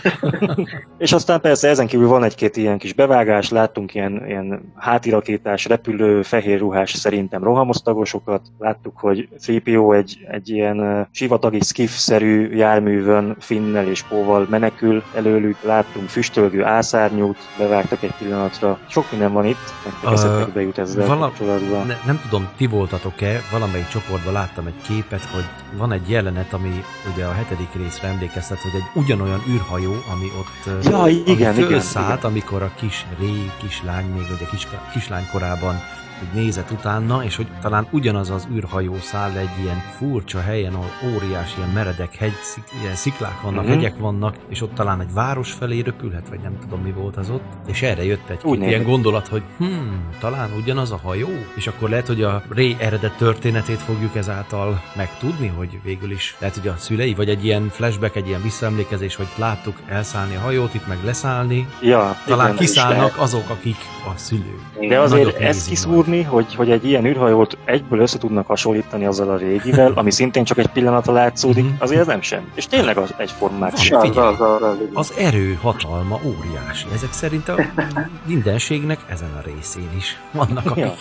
[0.99, 6.23] És aztán persze ezen kívül van egy-két ilyen kis bevágás, láttunk ilyen, ilyen hátirakétás, repülő,
[6.23, 13.96] fehér ruhás szerintem rohamosztagosokat, láttuk, hogy 3PO egy, egy ilyen sivatagi skiff-szerű járművön Finnel és
[14.03, 18.79] Póval menekül előlük, láttunk füstölgő ászárnyút, bevágtak egy pillanatra.
[18.89, 21.87] Sok minden van itt, nektek eszetekbe jut ezzel vala- kapcsolatban.
[21.87, 25.45] Ne, nem tudom, ti voltatok-e, valamelyik csoportban láttam egy képet, hogy
[25.77, 30.85] van egy jelenet, ami ugye a hetedik részre emlékeztet, hogy egy ugyanolyan űrhajó, ami ott
[30.85, 32.31] Ja, ami igen, igen, fölszállt, igen.
[32.31, 35.81] amikor a kis Ré kislány, még ugye kis, kislány korában
[36.19, 40.91] hogy nézett utána, és hogy talán ugyanaz az űrhajó száll egy ilyen furcsa helyen, ahol
[41.15, 43.67] óriási ilyen meredek hegy, szik, ilyen sziklák vannak, Mhm.
[43.67, 43.83] uh-huh.
[43.83, 47.31] hegyek vannak, és ott talán egy város felé röpülhet, vagy nem tudom mi volt az
[47.31, 51.67] ott, és erre jött egy Úgy ilyen gondolat, hogy hmm, talán ugyanaz a hajó, és
[51.67, 56.69] akkor lehet, hogy a Ray eredet történetét fogjuk ezáltal megtudni, hogy végül is lehet, hogy
[56.69, 60.87] a szülei, vagy egy ilyen flashback, egy ilyen visszaemlékezés, hogy láttuk elszállni a hajót, itt
[60.87, 63.77] meg leszállni, Ja, talán igen, kiszállnak azok, akik
[64.07, 64.89] a szülők.
[64.89, 65.71] De azért Nagyot ezt
[66.07, 70.45] kiszúrni, hogy, hogy egy ilyen űrhajót egyből össze tudnak hasonlítani azzal a régivel, ami szintén
[70.45, 71.75] csak egy pillanatra látszódik, Mhm.
[71.79, 72.51] azért ez nem sem.
[72.55, 74.01] És tényleg az egyformák sem.
[74.01, 76.87] Az, az, az, az, Az erő hatalma óriási.
[76.95, 77.55] Ezek szerint a
[78.27, 80.93] mindenségnek ezen a részén is vannak, akik, Ja.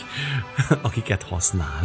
[0.88, 1.82] akiket használ.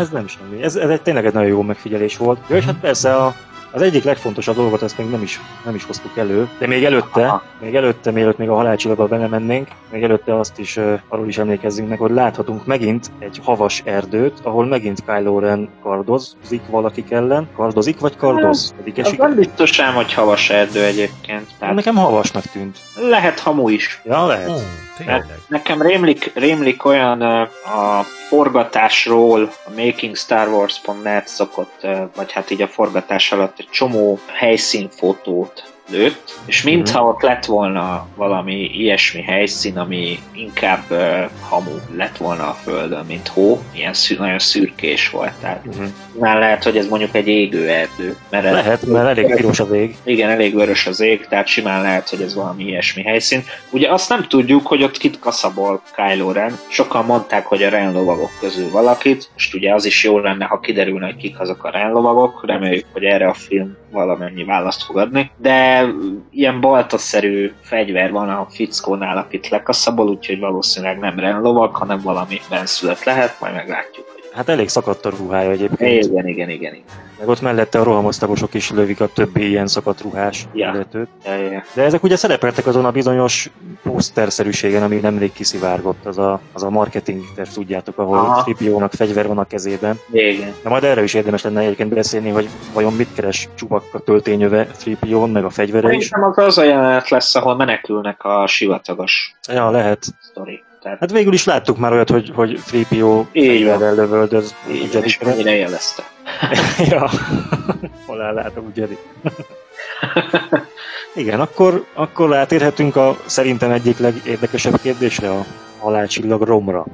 [0.00, 0.62] Ez nem semmi.
[0.62, 2.38] Ez, ez egy tényleg egy nagyon jó megfigyelés volt.
[2.48, 3.34] Ja, és hát persze a,
[3.74, 7.26] az egyik legfontosabb dolgot ezt még nem is, nem is hoztuk elő, de még előtte,
[7.26, 7.42] Aha.
[7.60, 11.88] még előtte, mielőtt még a halálcsillagba belemennénk, még előtte azt is uh, arról is emlékezzünk
[11.88, 17.48] meg, hogy láthatunk megint egy havas erdőt, ahol megint Kylo Ren kardozik valakik ellen.
[17.56, 18.74] Kardozik vagy kardoz?
[18.76, 19.18] Pedig az esik.
[19.18, 21.50] nem biztos ám, hogy havas erdő egyébként.
[21.58, 22.78] Tehát Nekem havasnak tűnt.
[23.00, 24.00] lehet hamu is.
[24.04, 24.48] Ja, lehet.
[24.48, 24.54] Ó,
[24.96, 25.24] tényleg.
[25.48, 33.63] Nekem rémlik, rémlik olyan a forgatásról a makingstarwars.net szokott, vagy hát így a forgatás alatt
[33.70, 41.74] csomó helyszínfotót lőtt, és mintha ott lett volna valami ilyesmi helyszín, ami inkább uh, hamu
[41.96, 45.32] lett volna a földön, mint hó, ilyen szű, nagyon szürkés volt.
[45.40, 45.86] Tehát Uh-huh.
[46.18, 48.16] már lehet, hogy ez mondjuk egy égő erdő.
[48.30, 49.96] Mert Lehet, mert elég piros az ég.
[50.04, 53.44] igen, elég vörös az ég, tehát simán lehet, hogy ez valami ilyesmi helyszín.
[53.70, 56.58] Ugye azt nem tudjuk, hogy ott kit kaszabol Kylo Ren.
[56.68, 59.30] Sokan mondták, hogy a Ren lovagok közül valakit.
[59.32, 62.46] Most ugye az is jó lenne, ha kiderülne, hogy kik azok a Ren lovagok.
[62.46, 65.30] Reméljük, hogy erre a film valamennyi választ fog adni.
[65.36, 65.86] De
[66.30, 72.40] ilyen baltaszerű fegyver van a fickónál, akit lekaszabol, úgyhogy valószínűleg nem Ren lovag, hanem valami
[72.48, 74.13] benszület lehet, majd meglátjuk.
[74.34, 76.04] Hát elég szakadt a ruhája egyébként.
[76.04, 76.72] Igen, igen, igen.
[76.74, 76.84] igen.
[77.18, 80.70] Meg ott mellette a rohamosztagosok is lövik a többi ilyen szakadt ruhás Ja.
[80.74, 81.08] illetőt.
[81.24, 81.62] Ja, ja, ja.
[81.74, 83.50] De ezek ugye szerepeltek azon a bizonyos
[83.82, 88.42] poszterszerűségen, ami nemrég kiszivárgott, az a, az a marketing terv, tudjátok, ahol Aha.
[88.42, 89.98] Tripiónak fegyver van a kezében.
[90.12, 90.52] Igen.
[90.62, 95.30] De majd erre is érdemes lenne egyébként beszélni, hogy vajon mit keres Csubakka töltényöve Tripión,
[95.30, 96.06] meg a fegyvere is.
[96.06, 100.06] Szerintem az az a jelenet lesz, ahol menekülnek a sivatagos Ja, lehet.
[100.20, 100.62] sztori.
[100.84, 103.78] Tehát Hát végül is láttuk már olyat, hogy, hogy 3PO Így van.
[103.78, 106.02] fegyverrel lövöldöz a így van, és mennyire élvezte.
[106.90, 107.10] ja.
[108.06, 108.98] Hol látom Jedi.
[111.14, 115.44] Igen, akkor, akkor átérhetünk a szerintem egyik legérdekesebb kérdésre, a
[115.80, 116.84] halálcsillag romra.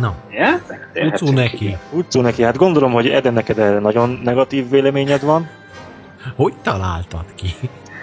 [0.00, 0.60] No, Ja?
[0.94, 1.76] utcú neki.
[1.90, 5.48] Úgy szól neki, hát gondolom, hogy Eden neked erre nagyon negatív véleményed van,
[6.36, 7.54] Hogy találtad ki?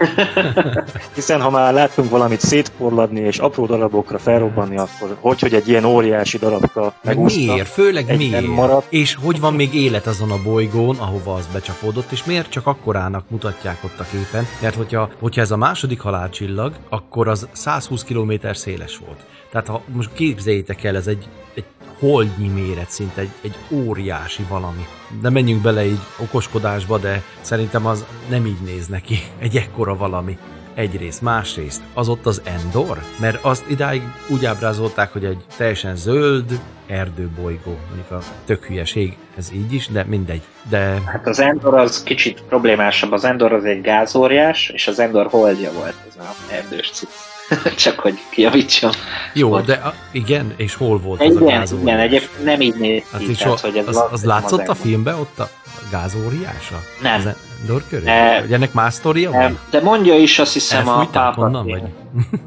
[1.16, 5.86] hiszen ha már láttunk valamit szétporladni és apró darabokra felrobbanni, akkor hogy, hogy egy ilyen
[5.86, 7.40] óriási darabka Meg megúszta.
[7.40, 7.68] miért?
[7.68, 8.48] Főleg miért?
[8.48, 8.86] maradt.
[8.90, 13.30] És hogy van még élet azon a bolygón, ahova az becsapódott, és miért csak akkorának
[13.30, 14.46] mutatják ott a képen?
[14.62, 19.26] Mert hogyha, hogyha ez a második halálcsillag, akkor az 120 km széles volt.
[19.52, 21.66] Tehát ha most képzeljétek el, ez egy, egy
[22.02, 24.86] holdnyi méret szinte, egy, egy óriási valami.
[25.22, 29.20] De menjünk bele így okoskodásba, de szerintem az nem így néz neki.
[29.40, 30.38] Egy ekkora valami.
[30.74, 33.00] Egyrészt, másrészt, az ott az Endor?
[33.20, 37.78] Mert azt idáig úgy ábrázolták, hogy egy teljesen zöld erdőbolygó.
[37.88, 40.42] Mondjuk a tök hülyeség, ez így is, de mindegy.
[40.70, 43.12] De Hát az Endor az kicsit problémásabb.
[43.12, 47.31] Az Endor az egy gázóriás, és az Endor holdja volt ez a erdős cucc.
[47.76, 48.92] Csak hogy kijavítsam.
[49.34, 49.66] jó, Volt.
[49.66, 51.88] de a, igen, és hol volt az a Igen, gázóriás?
[51.88, 55.16] igen, egyébként nem így néz Az, ki, tehát, hogy ez az, az látszott a filmben
[55.16, 55.50] ott a
[55.92, 56.82] gázóriása?
[57.02, 57.34] Nem.
[57.62, 58.06] Endor körül?
[58.06, 58.40] Ne.
[58.40, 59.30] Hogy ennek más sztoria?
[59.30, 61.52] Nem, de mondja is azt hiszem a Elfújták vagy?
[61.52, 61.90] Palpatine.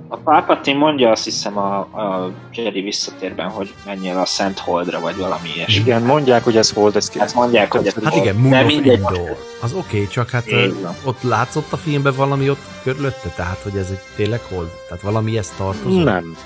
[0.09, 5.17] A Palpatine mondja azt hiszem a, a Jedi visszatérben, hogy menjél a Szent Holdra, vagy
[5.17, 5.83] valami ilyesmi.
[5.83, 9.37] Igen, mondják, hogy ez hold, ez Hát mondják, hogy ez Hát igen, Moon of Endor.
[9.61, 10.97] Az oké, okay, csak hát van.
[11.05, 15.39] ott látszott a filmben valami ott körülötte, tehát hogy ez egy tényleg hold, tehát valami
[15.39, 16.03] ezt tartozó.
[16.03, 16.37] Nem.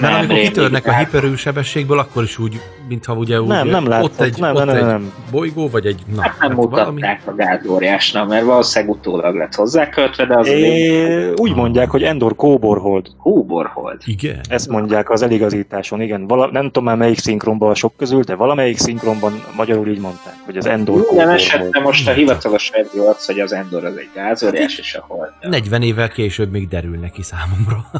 [0.00, 3.82] Mert amikor rémlik, kitörnek a hiperő sebességből, akkor is úgy, mintha ugye úgy, Nem, nem
[3.82, 5.12] ott látszott, egy, nem, ott nem, egy nem, nem.
[5.30, 10.26] bolygó, vagy egy, na, Hát nem hát mutatták a gázóriásnak, mert valószínűleg utólag lett hozzáköltve,
[10.26, 13.06] de az É, úgy mondják, hogy Endor kóborhold.
[13.18, 14.00] Húborhold.
[14.04, 14.40] Igen.
[14.48, 16.26] Ezt mondják az eligazításon, igen.
[16.26, 20.34] Vala, nem tudom már melyik szinkronban a sok közül, de valamelyik szinkronban magyarul így mondták,
[20.44, 21.38] hogy az Endor Minden kóborhold.
[21.40, 25.30] esetben most a hivatalos verzió az, hogy az Endor az egy gázóriás, és a hold.
[25.40, 27.90] 40 évvel később még derül neki számomra.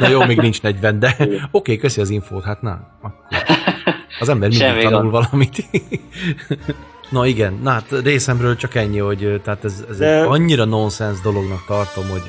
[0.00, 3.12] na jó, még nincs 40, de oké, okay, köszi az infót, hát na, akkor
[4.20, 5.10] az ember mindig Semmi tanul gond.
[5.10, 5.64] valamit.
[7.10, 11.20] Na igen, na hát részemről csak ennyi, hogy tehát ez, ez De- egy annyira nonsens
[11.20, 12.22] dolognak tartom, hogy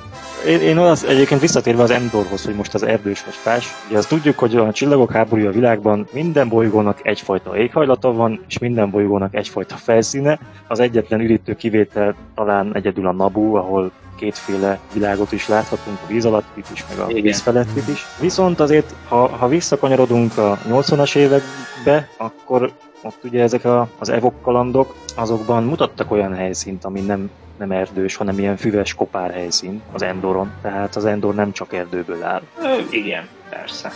[0.47, 4.09] Én, én az, egyébként visszatérve az Endorhoz, hogy most az erdős vagy fás, ugye azt
[4.09, 9.35] tudjuk, hogy a csillagok háborúja a világban minden bolygónak egyfajta éghajlata van, és minden bolygónak
[9.35, 10.39] egyfajta felszíne.
[10.67, 16.25] Az egyetlen üdítő kivétel talán egyedül a Nabu, ahol kétféle világot is láthatunk, a víz
[16.25, 17.21] alattit is, meg a Igen.
[17.21, 18.05] víz felettit is.
[18.19, 22.71] Viszont azért, ha, ha visszakanyarodunk a 80-as évekbe, akkor
[23.03, 28.15] ott ugye ezek a, az evok kalandok, azokban mutattak olyan helyszínt, ami nem, nem erdős,
[28.15, 30.51] hanem ilyen füves kopár helyszín az Endoron.
[30.61, 32.41] Tehát az Endor nem csak erdőből áll.
[32.61, 33.91] Ö, Igen, persze.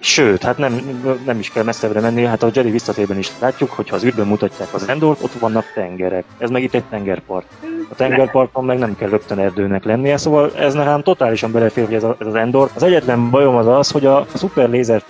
[0.00, 3.88] Sőt, hát nem, nem is kell messzebbre menni, hát a Jedi visszatérben is látjuk, hogy
[3.88, 6.24] ha az űrben mutatják az Endort, ott vannak tengerek.
[6.38, 7.46] Ez meg itt egy tengerpart.
[7.90, 12.04] A tengerparton meg nem kell rögtön erdőnek lennie, szóval ez nekem totálisan belefér, hogy ez,
[12.04, 12.70] a, ez az Endor.
[12.74, 15.02] Az egyetlen bajom az az, hogy a szuper lézer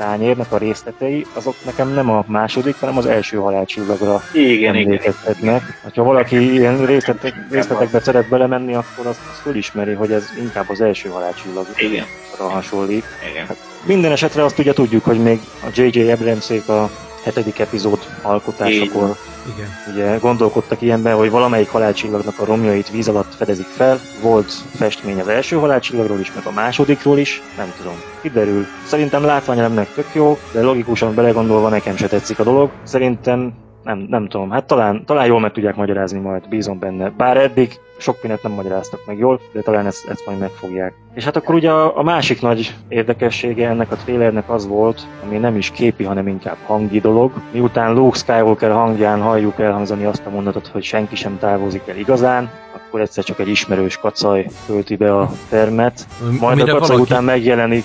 [0.49, 5.81] a részletei, azok nekem nem a második, hanem az első halálcsillagra Igen, emlékeztetnek.
[5.95, 10.81] Ha valaki ilyen részletek, részletekbe szeret belemenni, akkor azt, azt fölismeri, hogy ez inkább az
[10.81, 12.05] első halálcsillagra Igen,
[12.39, 13.05] hasonlít.
[13.31, 13.47] igen.
[13.89, 16.11] Minden esetre azt ugye tudjuk, hogy még a J.J.
[16.11, 16.91] Abramsék a
[17.25, 19.17] hetedik epizód alkotásakor
[19.55, 19.69] igen.
[19.93, 24.01] ugye gondolkodtak ilyenben, hogy valamelyik halálcsillagnak a romjait víz alatt fedezik fel.
[24.23, 27.95] Volt festmény az első halálcsillagról is, meg a másodikról is, nem tudom.
[28.23, 28.67] Kiderül.
[28.87, 32.71] Szerintem látványelemnek tök jó, de logikusan belegondolva nekem se tetszik a dolog.
[32.83, 33.53] Szerintem
[33.89, 37.11] nem, nem tudom, hát talán, talán jól meg tudják magyarázni majd, bízom benne.
[37.17, 40.95] Bár eddig sok mindent nem magyaráztak meg jól, de talán ezt, ezt majd megfogják.
[41.15, 45.37] És hát akkor ugye a, a másik nagy érdekessége ennek a trailernek az volt, ami
[45.37, 47.33] nem is képi, hanem inkább hangi dolog.
[47.53, 52.51] Miután Luke Skywalker hangján halljuk elhangzani azt a mondatot, hogy senki sem távozik el igazán,
[52.89, 56.07] akkor egyszer csak egy ismerős kacaj tölti be a termet,
[56.41, 57.85] majd Amire a kacaj valaki- után megjelenik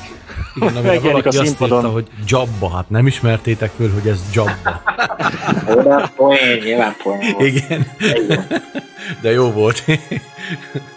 [0.56, 1.78] Igen, amire megjelenik valaki a azt színpadon.
[1.78, 4.82] írta, hogy Jabba, hát nem ismertétek föl, hogy ez Jabba.
[5.76, 7.36] Oda poén, nyilván poén.
[7.40, 8.48] Igen, Igen.
[9.22, 9.84] de jó volt.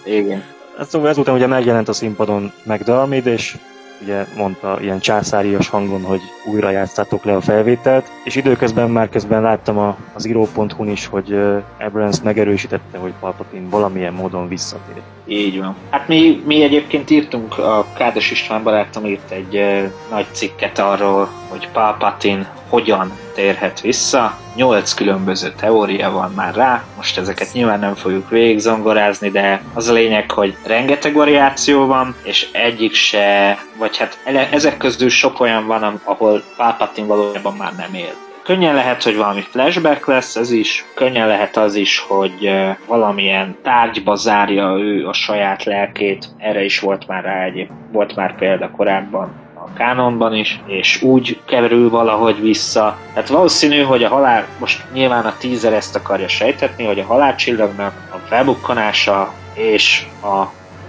[0.05, 0.43] Igen.
[0.79, 3.57] Hát Szóval ezután ugye megjelent a színpadon McDermid, és
[4.03, 9.43] ugye mondta ilyen császárias hangon, hogy újra játszátok le a felvételt, és időközben már közben
[9.43, 11.39] láttam a, az író.hu-n is, hogy
[11.79, 15.03] Abrams megerősítette, hogy Palpatine valamilyen módon visszatér.
[15.27, 15.77] Így van.
[15.91, 19.63] Hát mi, mi egyébként írtunk, a Kádos István barátom írt egy
[20.11, 24.39] nagy cikket arról, hogy Palpatine hogyan térhet vissza.
[24.55, 29.93] Nyolc különböző teória van már rá, most ezeket nyilván nem fogjuk végigzongorázni, de az a
[29.93, 35.67] lényeg, hogy rengeteg variáció van, és egyik se, vagy hát ele- ezek közül sok olyan
[35.67, 36.01] van, am-
[36.37, 38.13] ahol Palpatine valójában már nem él.
[38.43, 40.85] Könnyen lehet, hogy valami flashback lesz, ez is.
[40.95, 42.51] Könnyen lehet az is, hogy
[42.87, 46.29] valamilyen tárgyba zárja ő a saját lelkét.
[46.39, 51.41] Erre is volt már rá egyéb, volt már példa korábban a kánonban is, és úgy
[51.45, 52.99] kerül valahogy vissza.
[53.13, 57.93] Tehát valószínű, hogy a halál, most nyilván a teaser ezt akarja sejtetni, hogy a halálcsillagnak
[58.13, 60.45] a felbukkanása és a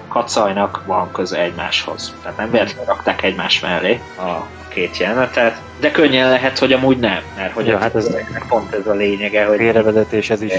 [0.08, 2.16] kacajnak van köze egymáshoz.
[2.22, 4.46] Tehát nem véletlenül rakták egymás mellé a
[4.78, 8.16] két jelenetet, de könnyen lehet, hogy amúgy nem, mert hogy Ja, hát ez-
[8.50, 10.54] pont ez a lényege, hogy Félrevezetés ez is.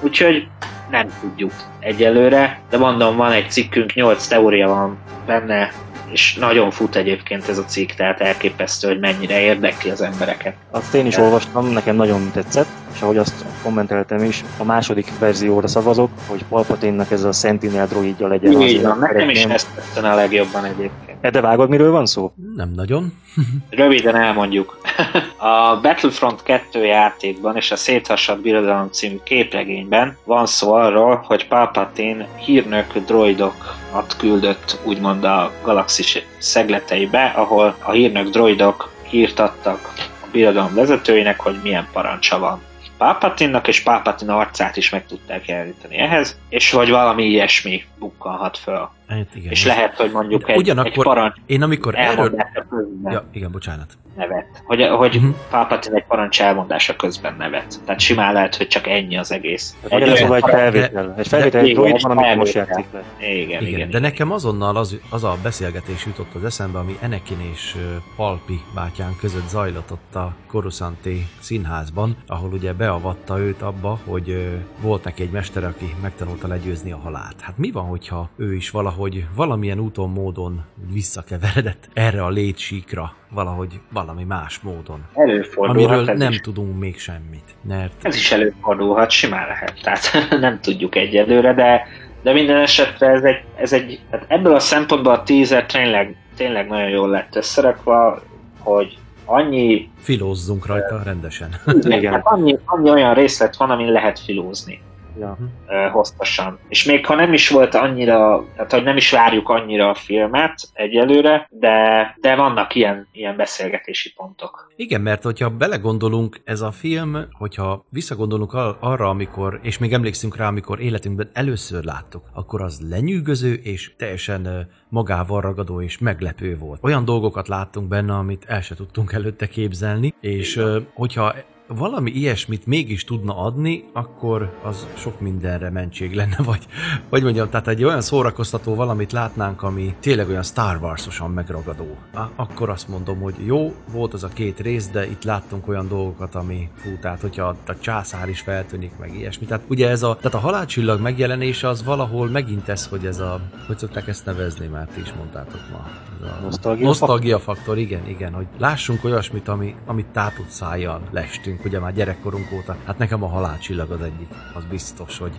[0.00, 0.46] Úgyhogy
[0.90, 5.72] nem tudjuk egyelőre, de mondom, van egy cikkünk, 8 teória van benne,
[6.10, 10.54] és nagyon fut egyébként ez a cikk, tehát elképesztő, hogy mennyire érdekli az embereket.
[10.70, 15.66] Azt én is olvastam, nekem nagyon tetszett, és ahogy azt kommenteltem is, a második verzióra
[15.66, 18.60] szavazok, hogy Palpatinnak ez a Sentinel droidja legyen.
[18.60, 21.15] Így van, nekem is ezt tetszene a legjobban egyébként.
[21.20, 22.32] E, de vágod, miről van szó?
[22.54, 23.12] Nem nagyon.
[23.70, 24.78] Röviden elmondjuk.
[25.36, 32.28] A Battlefront 2 játékban és a Széthasadt Birodalom című képregényben van szó arról, hogy Palpatine
[32.36, 40.74] hírnök droidokat küldött úgymond a galaxis szegleteibe, ahol a hírnök droidok hírt adtak a birodalom
[40.74, 42.62] vezetőinek, hogy milyen parancsa van.
[42.98, 48.88] Palpatinnak és Palpatine arcát is meg tudták jeleníteni ehhez, és hogy valami ilyesmi bukkanhat föl.
[49.08, 49.50] Hát igen.
[49.50, 52.30] És lehet, hogy mondjuk egy, Ugyanakkor egy parancs én amikor erről...
[52.30, 53.86] közben Ja, igen, bocsánat.
[54.16, 54.46] nevet.
[54.64, 55.28] Hogy, hogy Mhm.
[55.50, 57.80] Palpatine egy parancs elmondása közben nevet.
[57.84, 59.76] Tehát simán lehet, hogy csak ennyi az egész.
[59.90, 61.14] Olyan szóval egy felvétel.
[61.18, 63.02] Egy felvétel, egy Igen, droid egy van, amit most játszik le.
[63.20, 63.62] Igen, igen.
[63.62, 67.76] Igen, de nekem azonnal az, az a beszélgetés jutott az eszembe, ami Enekin és
[68.16, 74.48] Palpi bátyán között zajlott ott a Coruscanti színházban, ahol ugye beavatta őt abba, hogy
[74.80, 77.40] volt neki egy mester, aki megtanulta legyőzni a halált.
[77.40, 78.94] Hát mi van, hogyha ő is valahogy
[79.34, 86.32] valamilyen úton, módon visszakeveredett erre a létsíkra, valahogy valami más módon, Előfordulhat amiről ez nem
[86.32, 86.40] is.
[86.40, 87.54] tudunk még semmit.
[87.62, 89.80] Mert Ez is előfordulhat, simán lehet.
[89.82, 91.86] Tehát nem tudjuk egyelőre, de,
[92.22, 96.68] de minden esetre ez egy, ez egy tehát ebből a szempontból a teaser tényleg, tényleg
[96.68, 98.22] nagyon jól lett összerakva,
[98.58, 101.54] hogy annyi, filózzunk rajta rendesen.
[101.80, 102.12] Igen.
[102.12, 104.80] hát annyi, annyi olyan részlet van, amin lehet filózni.
[105.20, 105.38] Ja.
[105.68, 106.58] ö, hosszasan.
[106.68, 110.54] És még ha nem is volt annyira, tehát hogy nem is várjuk annyira a filmet
[110.72, 114.72] egyelőre, de, de vannak ilyen, ilyen beszélgetési pontok.
[114.76, 120.36] Igen, mert hogyha belegondolunk, ez a film, hogyha visszagondolunk ar- arra, amikor, és még emlékszünk
[120.36, 126.80] rá, amikor életünkben először láttuk, akkor az lenyűgöző és teljesen magával ragadó és meglepő volt.
[126.82, 130.60] Olyan dolgokat láttunk benne, amit el se tudtunk előtte képzelni, és
[130.94, 131.34] hogyha
[131.68, 136.66] valami ilyesmit mégis tudna adni, akkor az sok mindenre mentség lenne, vagy,
[137.08, 141.96] vagy mondjam, tehát egy olyan szórakoztató valamit látnánk, ami tényleg olyan Star Wars-osan megragadó.
[142.14, 145.88] Á, Akkor azt mondom, hogy jó, volt az a két rész, de itt láttunk olyan
[145.88, 149.46] dolgokat, ami fú, tehát hogyha a, a császár is feltűnik, meg ilyesmi.
[149.46, 153.40] Tehát ugye ez a, tehát a halálcsillag megjelenése az valahol megint ez, hogy ez a,
[153.66, 155.90] hogy szokták ezt nevezni, már ti is mondtátok ma.
[156.22, 161.55] Ez a Nosztalgia Nosztalgia faktor, igen, igen, hogy lássunk olyasmit, ami, amit tátott szájjal lestünk,
[161.64, 162.76] ugye már gyerekkorunk óta.
[162.84, 165.32] Hát nekem a halálcsillag az egyik, az biztos, hogy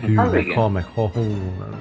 [0.00, 1.24] hű, meg ha, meg ha, hú,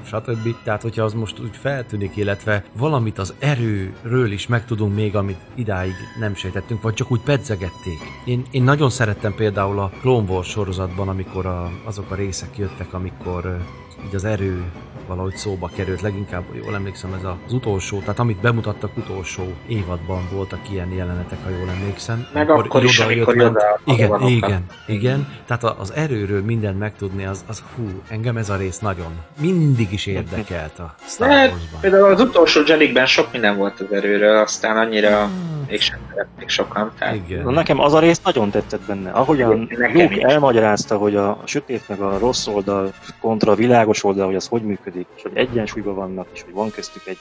[0.05, 0.55] stb.
[0.63, 5.95] Tehát, hogyha az most úgy feltűnik, illetve valamit az erőről is megtudunk még, amit idáig
[6.19, 7.99] nem sejtettünk, vagy csak úgy pedzegették.
[8.25, 12.93] Én, én nagyon szerettem például a Clone Wars sorozatban, amikor a, azok a részek jöttek,
[12.93, 13.65] amikor
[14.05, 14.63] így az erő
[15.07, 20.59] valahogy szóba került, leginkább jól emlékszem ez az utolsó, tehát amit bemutattak utolsó évadban voltak
[20.71, 22.27] ilyen jelenetek, ha jól emlékszem.
[22.33, 25.27] Meg akkor is, Yoda amikor jött, Yoda Igen, igen, igen.
[25.45, 30.05] Tehát az erőről mindent megtudni, az, az hú, engem ez a rész nagyon mindig is
[30.05, 31.79] érdekelt a Star Mert Wars-ban.
[31.81, 35.29] például az utolsó Jedikben sok minden volt az erőről, aztán annyira
[35.67, 36.91] mégsem szerették sokan.
[36.97, 37.53] Tehát Na, Igen.
[37.53, 39.09] nekem az a rész nagyon tetszett benne.
[39.11, 40.17] Ahogyan Luke is.
[40.17, 44.61] elmagyarázta, hogy a sötét meg a rossz oldal kontra a világos oldal, hogy az hogy
[44.61, 47.17] működik, és hogy egyensúlyban vannak, és hogy van köztük egy,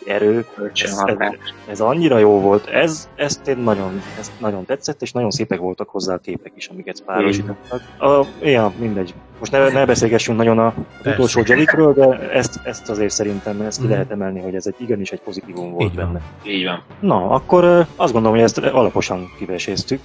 [0.00, 0.44] egy erő.
[0.54, 1.36] kölcsönhatás.
[1.68, 2.66] Ez annyira jó volt.
[2.66, 6.66] Ez, ezt én nagyon, ezt nagyon tetszett, és nagyon szépek voltak hozzá a képek is,
[6.68, 7.82] amiket párosítottak.
[8.00, 9.14] A, ja, mindegy.
[9.38, 11.10] Most ne, ne beszélgessünk nagyon a Persze.
[11.18, 13.92] utolsó Jedikről, de ezt, ezt azért szerintem ezt ki Mhm.
[13.92, 16.06] lehet emelni, hogy ez egy igenis egy pozitívum volt Így van.
[16.12, 16.20] benne.
[16.44, 16.82] Így van.
[17.00, 17.64] Na, akkor
[17.96, 20.00] azt gondolom, hogy ezt alaposan kiveséztük,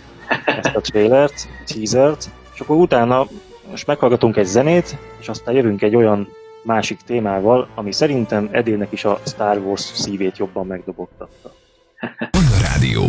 [0.46, 3.26] ezt a trailert, teasert, és akkor utána
[3.70, 6.28] most meghallgatunk egy zenét, és aztán jövünk egy olyan
[6.68, 11.54] másik témával, ami szerintem Edélnek is a Star Wars szívét jobban megdobogtatta.
[12.62, 13.04] Rádió.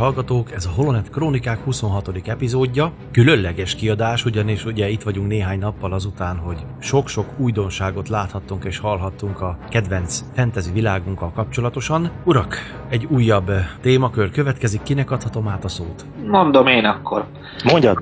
[0.00, 2.10] Hallgatók, ez a Holonet Krónikák 26.
[2.26, 2.92] epizódja.
[3.12, 9.40] Különleges kiadás, ugyanis ugye itt vagyunk néhány nappal azután, hogy sok-sok újdonságot láthattunk és hallhattunk
[9.40, 12.10] a kedvenc fantasy világunkkal kapcsolatosan.
[12.24, 12.56] Urak,
[12.88, 16.04] egy újabb témakör következik, kinek adhatom át a szót?
[16.26, 17.24] Mondom én akkor.
[17.64, 17.98] Mondjad,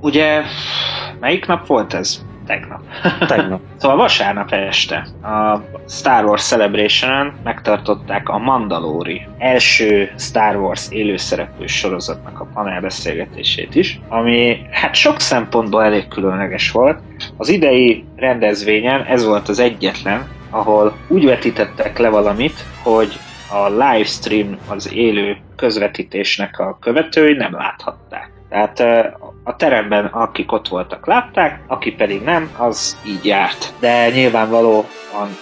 [0.00, 0.42] ugye,
[1.20, 2.24] melyik nap volt ez?
[2.48, 2.80] Tegnap.
[3.26, 3.60] tegnap.
[3.80, 12.40] Szóval vasárnap este a Star Wars celebration megtartották a Mandalori első Star Wars élőszereplő sorozatnak
[12.40, 16.98] a panelbeszélgetését is, ami hát sok szempontból elég különleges volt.
[17.36, 23.18] Az idei rendezvényen ez volt az egyetlen, ahol úgy vetítettek le valamit, hogy
[23.50, 28.37] a livestream, az élő közvetítésnek a követői nem láthatták.
[28.48, 28.80] Tehát
[29.44, 33.72] a teremben akik ott voltak látták, aki pedig nem, az így járt.
[33.80, 34.86] De nyilvánvalóan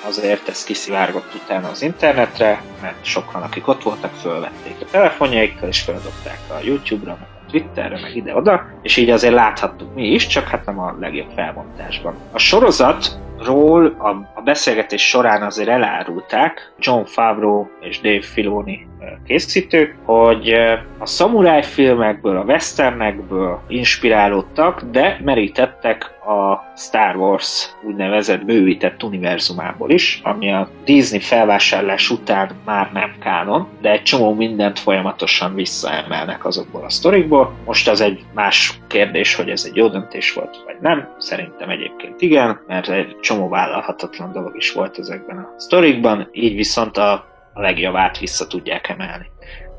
[0.07, 5.81] azért ez kiszivárgott utána az internetre, mert sokan akik ott voltak fölvették a telefonjaikkal és
[5.81, 10.49] feldobták a YouTube-ra, meg a Twitterre, meg ide-oda, és így azért láthattuk mi is, csak
[10.49, 12.15] hát nem a legjobb felbontásban.
[12.33, 18.87] A sorozatról a, a beszélgetés során azért elárulták John Favreau és Dave Filoni
[19.27, 20.53] készítők, hogy
[20.99, 30.21] a szamuráj filmekből, a westernekből inspirálódtak, de merítettek a Star Wars úgynevezett bővített univerzumából is,
[30.23, 36.85] ami a Disney felvásárlás után már nem kánon, de egy csomó mindent folyamatosan visszaemelnek azokból
[36.85, 37.55] a sztorikból.
[37.65, 41.09] Most az egy más kérdés, hogy ez egy jó döntés volt, vagy nem.
[41.19, 46.97] Szerintem egyébként igen, mert egy csomó vállalhatatlan dolog is volt ezekben a sztorikban, így viszont
[46.97, 49.31] a, a legjavát vissza tudják emelni.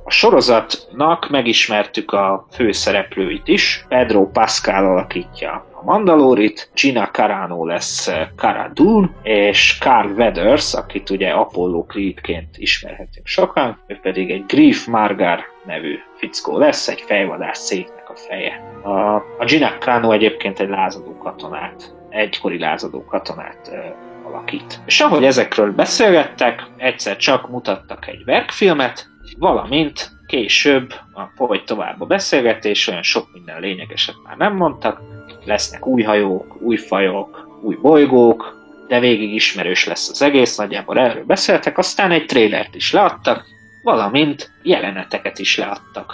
[0.04, 3.86] A sorozatnak megismertük a főszereplőit is.
[3.88, 11.10] Pedro Pascal alakítja a Mandalorit, Gina Carano lesz eh, Cara Dune, és Carl Weathers, akit
[11.10, 17.60] ugye Apollo Creedként ismerhetünk sokan, ő pedig egy Grief Margar nevű fickó lesz, egy fejvadász
[17.60, 18.80] széknek a feje.
[18.84, 23.94] A, a Gina Carano egyébként egy lázadó katonát, egykori lázadó katonát eh,
[24.28, 24.80] alakít.
[24.86, 29.08] És ahogy ezekről beszélgettek, egyszer csak mutattak egy verkfilmet,
[29.38, 30.94] valamint később,
[31.38, 35.02] ahogy tovább a beszélgetés, olyan sok minden lényegeset már nem mondtak,
[35.46, 38.56] lesznek új hajók, új fajok, új bolygók,
[38.88, 43.46] de végig ismerős lesz az egész, nagyjából erről beszéltek, aztán egy trélert is leadtak,
[43.84, 46.14] valamint jeleneteket is leadtak.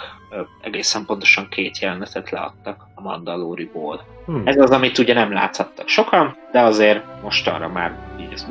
[0.60, 4.00] Egészen pontosan két jelenetet leadtak a Mandaloriból.
[4.26, 4.42] Hmm.
[4.44, 7.96] Ez az, amit ugye nem láthattak sokan, de azért most arra már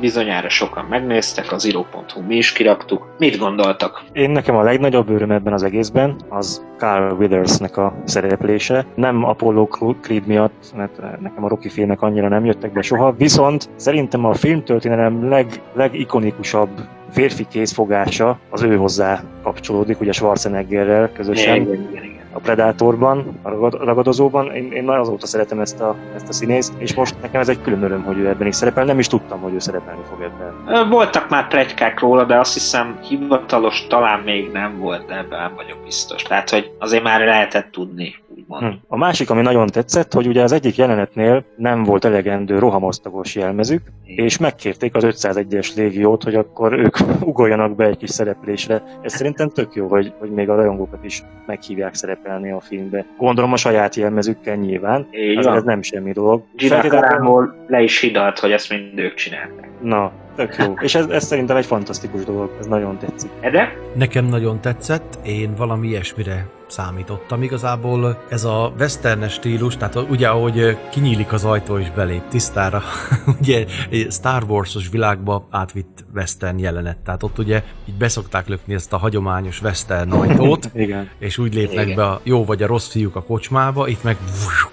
[0.00, 3.14] bizonyára sokan megnéztek, az iro.hu mi is kiraktuk.
[3.18, 4.02] Mit gondoltak?
[4.12, 8.86] Én nekem a legnagyobb öröm ebben az egészben az Carl Withersnek a szereplése.
[8.94, 9.66] Nem Apollo
[10.00, 14.34] Creed miatt, mert nekem a Rocky filmek annyira nem jöttek be soha, viszont szerintem a
[14.34, 16.70] filmtörténelem leg, legikonikusabb
[17.14, 22.22] férfi kézfogása az ő hozzá kapcsolódik, ugye Schwarzeneggerrel közösen Igen, igen, igen.
[22.32, 24.52] a Predatorban, a ragad- ragadozóban.
[24.54, 27.62] Én, én már azóta szeretem ezt a, ezt a színészt, és most nekem ez egy
[27.62, 28.84] külön öröm, hogy ő ebben is szerepel.
[28.84, 30.88] Nem is tudtam, hogy ő szerepelni fog ebben.
[30.88, 35.78] Voltak már plegykák róla, de azt hiszem hivatalos talán még nem volt, de ebben vagyok
[35.84, 36.22] biztos.
[36.22, 38.62] Tehát, hogy azért már lehetett tudni, úgymond.
[38.62, 38.78] Hm.
[38.88, 43.82] A másik, ami nagyon tetszett, hogy ugye az egyik jelenetnél nem volt elegendő rohamosztagos jelmezük,
[44.04, 46.96] és megkérték az 501-es légiót, hogy akkor ők
[47.30, 48.82] ugorjanak be egy kis szereplésre.
[49.02, 53.06] Ez szerintem tök jó, hogy, hogy még a rajongókat is meghívják szerepelni a filmbe.
[53.18, 56.42] Gondolom a saját jelmezükkel nyilván, Így ez, nem semmi dolog.
[56.56, 59.68] Gina Feltétlenül- le is hidalt, hogy ezt mind ők csinálták.
[59.82, 60.74] Na, tök jó.
[60.80, 63.30] És ez, ez szerintem egy fantasztikus dolog, ez nagyon tetszik.
[63.40, 63.72] Ede?
[63.94, 67.42] Nekem nagyon tetszett, én valami ilyesmire számítottam.
[67.42, 72.82] Igazából ez a westernes stílus, tehát ugye ahogy kinyílik az ajtó és belép tisztára,
[73.40, 76.98] ugye egy Star Wars-os világba átvitt western jelenet.
[76.98, 81.10] Tehát ott ugye így beszokták lökni ezt a hagyományos western ajtót, Igen.
[81.18, 81.96] és úgy lépnek Igen.
[81.96, 84.16] be a jó vagy a rossz fiúk a kocsmába, itt meg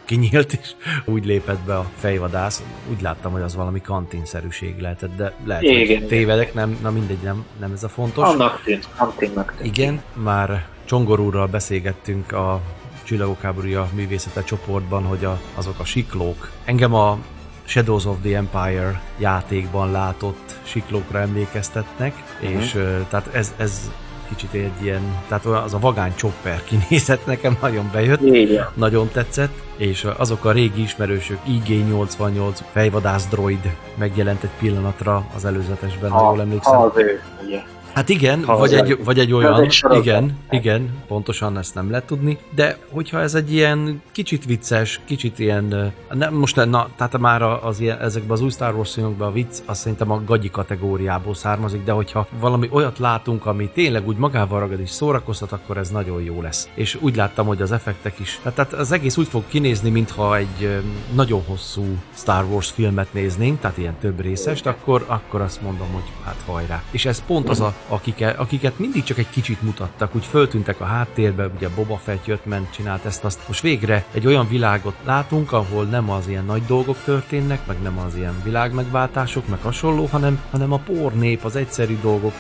[0.06, 0.72] kinyílt, és
[1.14, 2.64] úgy lépett be a fejvadász.
[2.91, 5.97] Úgy láttam, hogy az valami kantinszerűség lehetett, de lehet, Igen.
[5.97, 8.28] hogy tévedek, nem, na mindegy, nem, nem ez a fontos.
[8.28, 9.78] Annak tűnt, Antinnak tűnt.
[9.78, 12.62] Igen, már Csongor úrral beszélgettünk a
[13.04, 16.52] Csillagok háborúja művészete csoportban, hogy a, azok a siklók.
[16.66, 17.18] Engem a
[17.64, 22.62] Shadows of the Empire játékban látott siklókra emlékeztetnek, uh-huh.
[22.62, 22.72] és
[23.10, 23.92] tehát ez, ez
[24.30, 28.72] kicsit egy ilyen, tehát az a vagány chopper kinézet nekem nagyon bejött, van.
[28.74, 36.12] nagyon tetszett, és azok a régi ismerősök, IG-88 fejvadász droid megjelent egy pillanatra az előzetesben,
[36.12, 36.80] ha jól emlékszem.
[36.80, 37.64] az ő, ugye.
[37.94, 42.06] Hát igen, Ha vagy egy, vagy egy olyan, egy igen, igen, pontosan ezt nem lehet
[42.06, 47.42] tudni, de hogyha ez egy ilyen kicsit vicces, kicsit ilyen, nem, most na, tehát már
[47.42, 51.34] az ilyen, ezekben az új Star Wars filmekben a vicc, azt szerintem a gagyi kategóriából
[51.34, 55.89] származik, de hogyha valami olyat látunk, ami tényleg úgy magával ragad és szórakoztat, akkor ez
[55.89, 56.70] nagyon jó lesz.
[56.74, 60.38] És úgy láttam, hogy az effektek is, tehát, tehát az egész úgy fog kinézni, mintha
[60.38, 60.82] egy
[61.14, 61.86] nagyon hosszú
[62.16, 66.84] Star Wars filmet néznénk, tehát ilyen több részest, akkor, akkor azt mondom, hogy hát hajrá.
[66.92, 70.86] És ez pont az, a, akiket, akiket mindig csak egy kicsit mutattak, úgy föltűntek a
[70.86, 73.40] háttérbe, ugye Boba Fett jött, ment, csinált ezt, azt.
[73.48, 78.00] Most végre egy olyan világot látunk, ahol nem az ilyen nagy dolgok történnek, meg nem
[78.00, 82.34] az ilyen világmegváltások, meg hasonló, hanem, hanem a pornép, az egyszerű dolgok.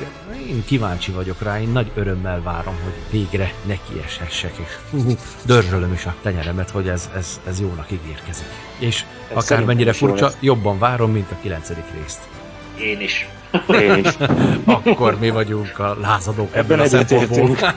[0.47, 4.95] Én kíváncsi vagyok rá, én nagy örömmel várom, hogy végre nekieshessek, és
[5.45, 8.45] dörzsölöm is a tenyeremet, hogy ez, ez, ez jónak ígérkezik.
[8.79, 12.27] És akármennyire furcsa, jobban várom, mint a kilencedik részt.
[12.79, 13.27] Én is.
[13.67, 14.09] Én is.
[14.83, 17.57] Akkor mi vagyunk a lázadók Ebben a szempontból.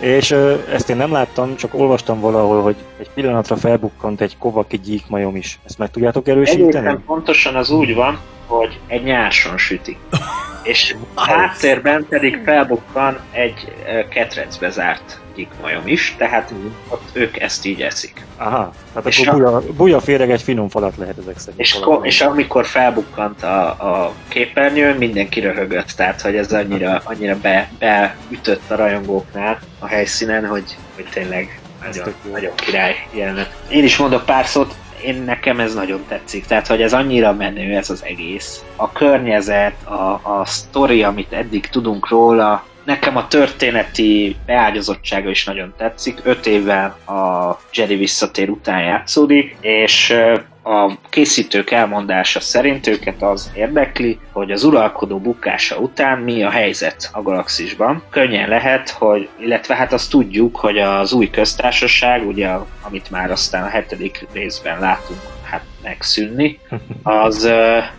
[0.00, 4.78] És ö, ezt én nem láttam, csak olvastam valahol, hogy egy pillanatra felbukkant egy kovaki
[4.78, 5.58] gyíkmajom is.
[5.64, 6.76] Ezt meg tudjátok erősíteni?
[6.76, 9.98] Egészen pontosan az úgy van, hogy egy nyárson sütik.
[10.62, 16.52] És háttérben pedig felbukkan egy ö, ketrecbe zárt gyíkmajom is, tehát
[16.88, 18.24] ott ők ezt így eszik.
[18.36, 21.60] Aha, tehát És akkor a- buja, buja féreg egy finom falat lehet ezek szerint.
[21.60, 27.36] És, ko- és amikor felbukkant a, a képernyőn, mindenki röhögött, tehát hogy ez annyira, annyira
[27.42, 33.54] be, beütött a rajongóknál a helyszínen, hogy, hogy tényleg Ez nagyon, nagyon király jelenet.
[33.68, 34.74] Én is mondok pár szót,
[35.04, 38.62] én nekem ez nagyon tetszik, tehát hogy ez annyira menő ez az egész.
[38.76, 45.74] A környezet, a, a sztori, amit eddig tudunk róla, Nekem a történeti beágyazottsága is nagyon
[45.76, 46.20] tetszik.
[46.22, 50.14] Öt évvel a Jedi visszatér után játszódik, és
[50.62, 57.10] a készítők elmondása szerint őket az érdekli, hogy az uralkodó bukása után mi a helyzet
[57.12, 58.02] a galaxisban.
[58.10, 62.48] Könnyen lehet, hogy, illetve hát azt tudjuk, hogy az új köztársaság, ugye,
[62.82, 66.58] amit már aztán a hetedik részben látunk, hát megszűnni,
[67.02, 67.50] az,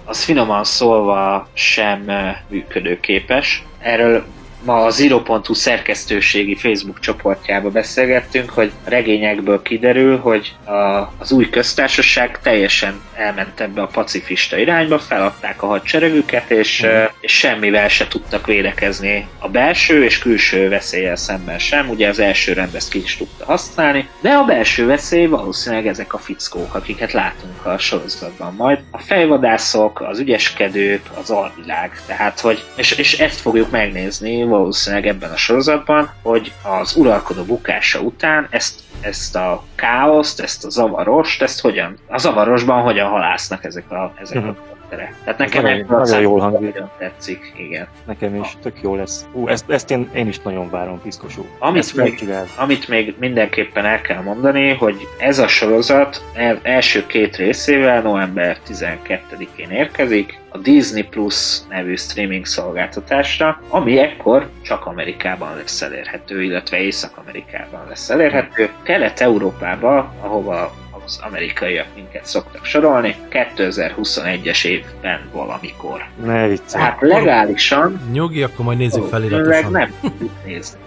[0.05, 2.11] az finoman szólva sem
[2.47, 3.63] működőképes.
[3.79, 4.25] Erről
[4.65, 10.71] ma a Zero.hu szerkesztőségi Facebook csoportjába beszélgettünk, hogy a regényekből kiderül, hogy a,
[11.17, 17.03] az új köztársaság teljesen elment ebbe a pacifista irányba, feladták a hadseregüket, és, mm.
[17.19, 21.89] és semmivel se tudtak védekezni a belső és külső veszélyel szemben sem.
[21.89, 26.13] Ugye az első rend ezt ki is tudta használni, de a belső veszély valószínűleg ezek
[26.13, 28.79] a fickók, akiket látunk a sorozatban majd.
[28.91, 32.01] A fejvadászok, az ügyeskedők, az alvilág.
[32.05, 37.99] Tehát, hogy, és, és ezt fogjuk megnézni valószínűleg ebben a sorozatban, hogy az uralkodó bukása
[37.99, 43.91] után ezt, ezt a káoszt, ezt a zavarost, ezt hogyan, a zavarosban hogyan halásznak ezek
[43.91, 44.49] a, ezek a Mhm.
[44.49, 45.15] karakterek.
[45.23, 46.73] Tehát nekem nagyon- ebből a nagyon jól hangzik.
[46.73, 47.87] nagyon tetszik, igen.
[48.05, 49.25] Nekem is tök jó lesz.
[49.31, 51.45] Ú, ezt, ezt én, én is nagyon várom, piszkosú.
[51.59, 52.45] Amit ezt még- megcsinál.
[52.57, 58.57] Amit még mindenképpen el kell mondani, hogy ez a sorozat el, első két részével november
[58.67, 66.77] 12-én érkezik a Disney Plus nevű streaming szolgáltatásra, ami ekkor csak Amerikában lesz elérhető, illetve
[66.77, 68.69] Észak-Amerikában lesz elérhető.
[68.83, 70.73] Kelet-Európában, ahova
[71.05, 76.05] az amerikaiak minket szoktak sorolni, 2021-es évben valamikor.
[76.23, 76.83] Ne viccelj.
[76.83, 79.71] Tehát legálisan Nyugi, akkor majd nézzük feliratosan.
[79.71, 80.79] nem tudjuk nézni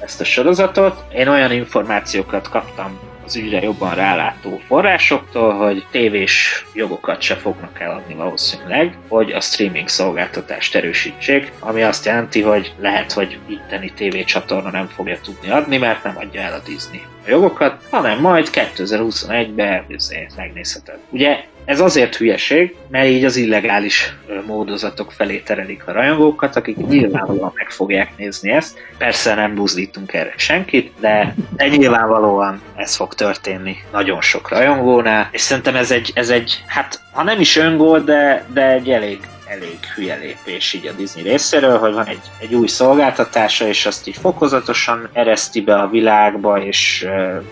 [0.00, 1.04] ezt a sorozatot.
[1.14, 8.14] Én olyan információkat kaptam az ügyre jobban rálátó forrásoktól, hogy tévés jogokat se fognak eladni
[8.14, 14.86] valószínűleg, hogy a streaming szolgáltatást erősítsék, ami azt jelenti, hogy lehet, hogy itteni tévécsatorna nem
[14.86, 20.36] fogja tudni adni, mert nem adja el a Disney a jogokat, hanem majd 2021-ben azért
[20.36, 20.98] megnézheted.
[21.10, 27.52] Ugye ez azért hülyeség, mert így az illegális módozatok felé terelik a rajongókat, akik nyilvánvalóan
[27.54, 28.78] meg fogják nézni ezt.
[28.98, 35.40] Persze nem buzdítunk erre senkit, de, de nyilvánvalóan ez fog történni nagyon sok rajongónál, és
[35.40, 39.20] szerintem ez egy, ez egy hát ha nem is öngól, de, de egy elég
[39.52, 44.08] elég hülye lépés így a Disney részéről, hogy van egy, egy új szolgáltatása, és azt
[44.08, 47.06] így fokozatosan ereszti be a világba, és,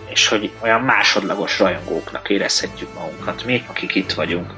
[0.09, 3.44] és hogy olyan másodlagos rajongóknak érezhetjük magunkat.
[3.44, 4.53] Mi, akik itt vagyunk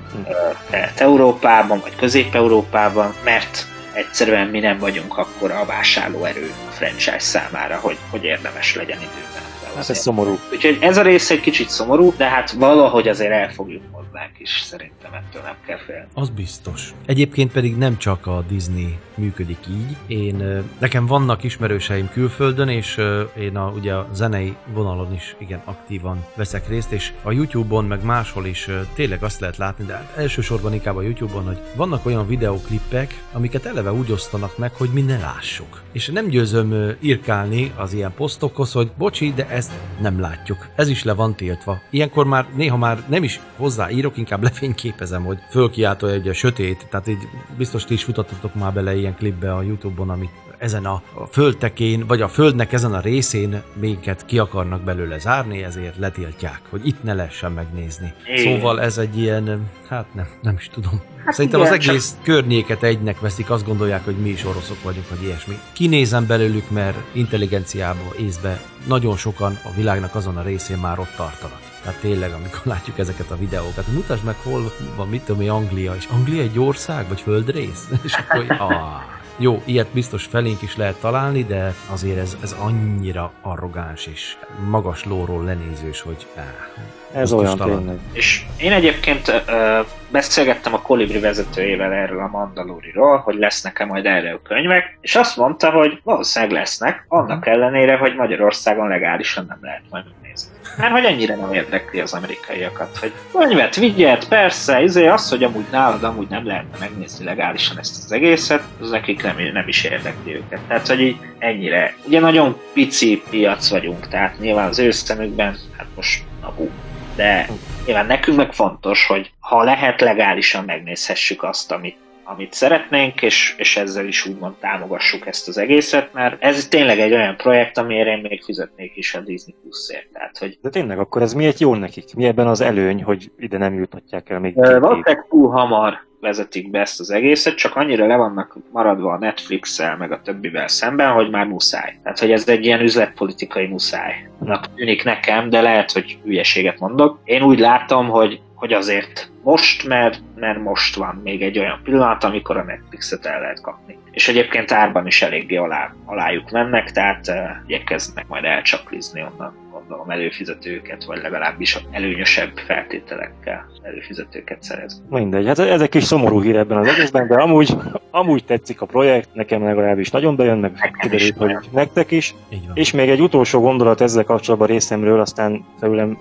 [0.71, 7.97] Kelet-Európában, vagy Közép-Európában, mert egyszerűen mi nem vagyunk akkor a vásárlóerő a franchise számára, hogy,
[8.11, 9.43] hogy érdemes legyen időben
[9.75, 10.39] Hát ez szomorú.
[10.53, 15.13] Úgyhogy ez a rész egy kicsit szomorú, de hát valahogy azért elfogjuk hozzánk is, szerintem
[15.13, 16.07] ettől nem kell félni.
[16.15, 16.95] Az biztos.
[17.07, 19.97] Egyébként pedig nem csak a Disney működik így.
[20.07, 23.01] Én, nekem vannak ismerőseim külföldön, és
[23.39, 28.05] én a, ugye a zenei vonalon is igen aktívan veszek részt, és a YouTube-on meg
[28.05, 32.27] máshol is tényleg azt lehet látni, de hát elsősorban inkább a YouTube-on, hogy vannak olyan
[32.27, 35.81] videoklippek, amiket eleve úgy osztanak meg, hogy mi ne lássuk.
[35.93, 40.69] És nem győzöm irkálni az ilyen posztokhoz, hogy bocsi, de ezt nem látjuk.
[40.75, 41.81] Ez is le van tiltva.
[41.91, 47.09] Ilyenkor már néha már nem is hozzáírok, inkább lefényképezem, hogy fölkiáltó egy a sötét, tehát
[47.09, 50.31] így biztos ti is futottatok már bele ilyen klipbe a Youtube-on, amit
[50.63, 55.99] ezen a földtekén, vagy a földnek ezen a részén minket ki akarnak belőle zárni, ezért
[55.99, 58.13] letiltják, hogy itt ne lehessen megnézni.
[58.27, 58.55] Igen.
[58.55, 61.03] Szóval ez egy ilyen, hát nem, nem is tudom.
[61.25, 65.09] Hát Szerintem igen, az egész környéket egynek veszik, azt gondolják, hogy mi is oroszok vagyunk,
[65.09, 65.59] vagy ilyesmi.
[65.73, 71.61] Kinézem belőlük, mert intelligenciába, észbe nagyon sokan a világnak azon a részén már ott tartanak.
[71.83, 75.95] Tehát tényleg, amikor látjuk ezeket a videókat, mutasd meg, hol van, mit tudom én, Anglia,
[75.95, 77.89] és Anglia egy ország, vagy földrész?
[78.05, 83.33] És akkor, ah, jó, ilyet biztos felénk is lehet találni, de azért ez, ez annyira
[83.41, 84.37] arrogáns és
[84.69, 87.99] magas lóról lenézős, hogy áh, Ez olyan tényleg.
[88.13, 89.81] És én egyébként ö,
[90.11, 95.37] beszélgettem a Kolibri vezetőjével erről a Mandaloriról, hogy lesznek-e majd erre a könyvek, és azt
[95.37, 100.51] mondta, hogy valószínűleg lesznek, annak ellenére, hogy Magyarországon legálisan nem lehet majd nézni.
[100.77, 105.67] Mert hogy ennyire nem érdekli az amerikaiakat, hogy könyvet vigyed, persze, izé, az, hogy amúgy
[105.71, 110.35] nálad amúgy nem lehetne megnézni legálisan ezt az egészet, az nekik nem, nem is érdekli
[110.35, 110.61] őket.
[110.69, 111.95] Tehát, hogy így ennyire.
[112.07, 116.69] Ugye nagyon pici piac vagyunk, tehát nyilván az ő szemükben, hát most apu,
[117.17, 117.49] de
[117.87, 123.77] nyilván nekünk meg fontos, hogy ha lehet legálisan megnézhessük azt, amit, amit szeretnénk, és, és
[123.77, 128.27] ezzel is úgymond támogassuk ezt az egészet, mert ez tényleg egy olyan projekt, amire én
[128.29, 130.09] még fizetnék is a Disney Plus-ért.
[130.13, 132.15] Tehát, hogy De tényleg, akkor ez miért jó nekik?
[132.15, 134.65] Mi ebben az előny, hogy ide nem jutatják el még két?
[134.65, 139.97] Valószínűleg túl hamar vezetik be ezt az egészet, csak annyira le vannak maradva a Netflix-el,
[139.97, 141.99] meg a többivel szemben, hogy már muszáj.
[142.03, 147.19] Tehát, hogy ez egy ilyen üzletpolitikai muszájnak tűnik nekem, de lehet, hogy hülyeséget mondok.
[147.25, 152.25] Én úgy látom, hogy, hogy azért most, mert, mert most van még egy olyan pillanat,
[152.25, 153.99] amikor a Netflixet el lehet kapni.
[154.11, 157.37] És egyébként árban is eléggé alá, alájuk mennek, tehát uh,
[157.67, 165.05] igyekeznek majd elcsaklizni onnan gondolom előfizetőket, vagy legalábbis előnyösebb feltételekkel előfizetőket szerezni.
[165.11, 167.77] Mindegy, hát ez egy kis szomorú hír ebben az egészben, de amúgy,
[168.11, 172.35] amúgy tetszik a projekt, nekem legalábbis nagyon bejön, meg kiderült, hogy nektek is.
[172.75, 176.19] És még egy utolsó gondolat ezzel kapcsolatban részemről, aztán felülem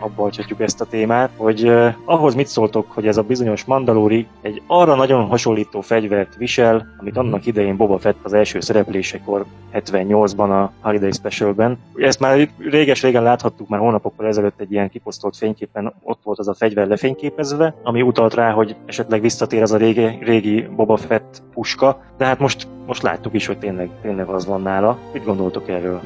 [0.00, 4.26] abba hagyhatjuk ezt a témát, hogy uh, ahhoz mit szóltok, hogy ez a bizonyos Mandalori
[4.42, 10.62] egy arra nagyon hasonlító fegyvert visel, amit annak idején Boba Fett az első szereplésekor 78-ban
[10.62, 11.78] a Holiday Specialben.
[11.94, 16.54] Ezt már réges-régen láthattuk már hónapokkal ezelőtt egy ilyen kiposztolt fényképen, ott volt az a
[16.54, 22.00] fegyver lefényképezve, ami utalt rá, hogy esetleg visszatér az a régi, régi Boba Fett puska,
[22.16, 24.98] de hát most, most láttuk is, hogy tényleg, tényleg az van nála.
[25.12, 26.00] Mit gondoltok erről?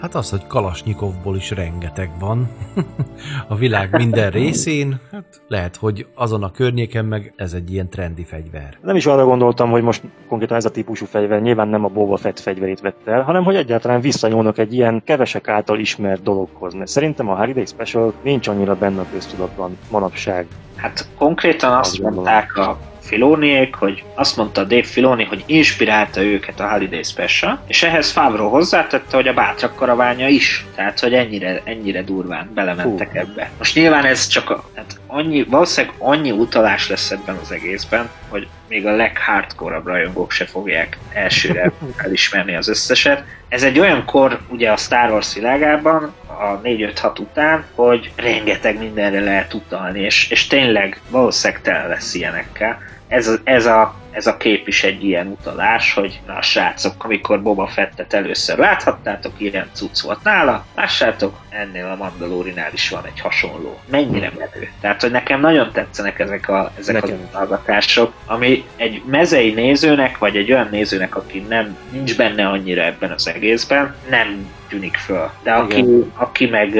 [0.00, 2.48] Hát az, hogy Kalasnyikovból is rengeteg van
[3.48, 8.24] a világ minden részén, hát lehet, hogy azon a környéken meg ez egy ilyen trendi
[8.24, 8.78] fegyver.
[8.82, 12.16] Nem is arra gondoltam, hogy most konkrétan ez a típusú fegyver nyilván nem a Boba
[12.16, 16.74] Fett fegyverét vette el, hanem hogy egyáltalán visszanyúlnak egy ilyen kevesek által ismert dologhoz.
[16.74, 20.46] Mert szerintem a Holiday Special nincs annyira benne a köztudatban manapság.
[20.76, 26.68] Hát konkrétan azt mondták a Filóniék, hogy azt mondta Dave Filoni, hogy inspirálta őket a
[26.68, 30.66] Holiday Special, és ehhez Favreau hozzátette, hogy a bátrak karaványa is.
[30.74, 33.18] Tehát, hogy ennyire, ennyire durván belementek Hú.
[33.18, 33.50] ebbe.
[33.58, 38.48] Most nyilván ez csak a, hát annyi, valószínűleg annyi utalás lesz ebben az egészben, hogy
[38.68, 41.72] még a leghardcore rajongók se fogják elsőre
[42.04, 43.24] elismerni az összeset.
[43.48, 49.20] Ez egy olyan kor ugye a Star Wars világában, a 4-5-6 után, hogy rengeteg mindenre
[49.20, 52.78] lehet utalni, és, és tényleg valószínűleg tele lesz ilyenekkel.
[53.08, 57.66] Ez ez, a, ez a kép is egy ilyen utalás, hogy na srácok, amikor Boba
[57.66, 63.78] Fettet először láthattátok, ilyen cucc volt nála, lássátok, ennél a Mandalorinál is van egy hasonló.
[63.90, 64.70] Mennyire menő.
[64.80, 70.18] Tehát, hogy nekem nagyon tetszenek ezek, a, ezek Nekem az utalgatások, ami egy mezei nézőnek,
[70.18, 75.30] vagy egy olyan nézőnek, aki nem nincs benne annyira ebben az egészben, nem tűnik föl.
[75.42, 76.12] De aki, Igen.
[76.14, 76.78] aki, meg,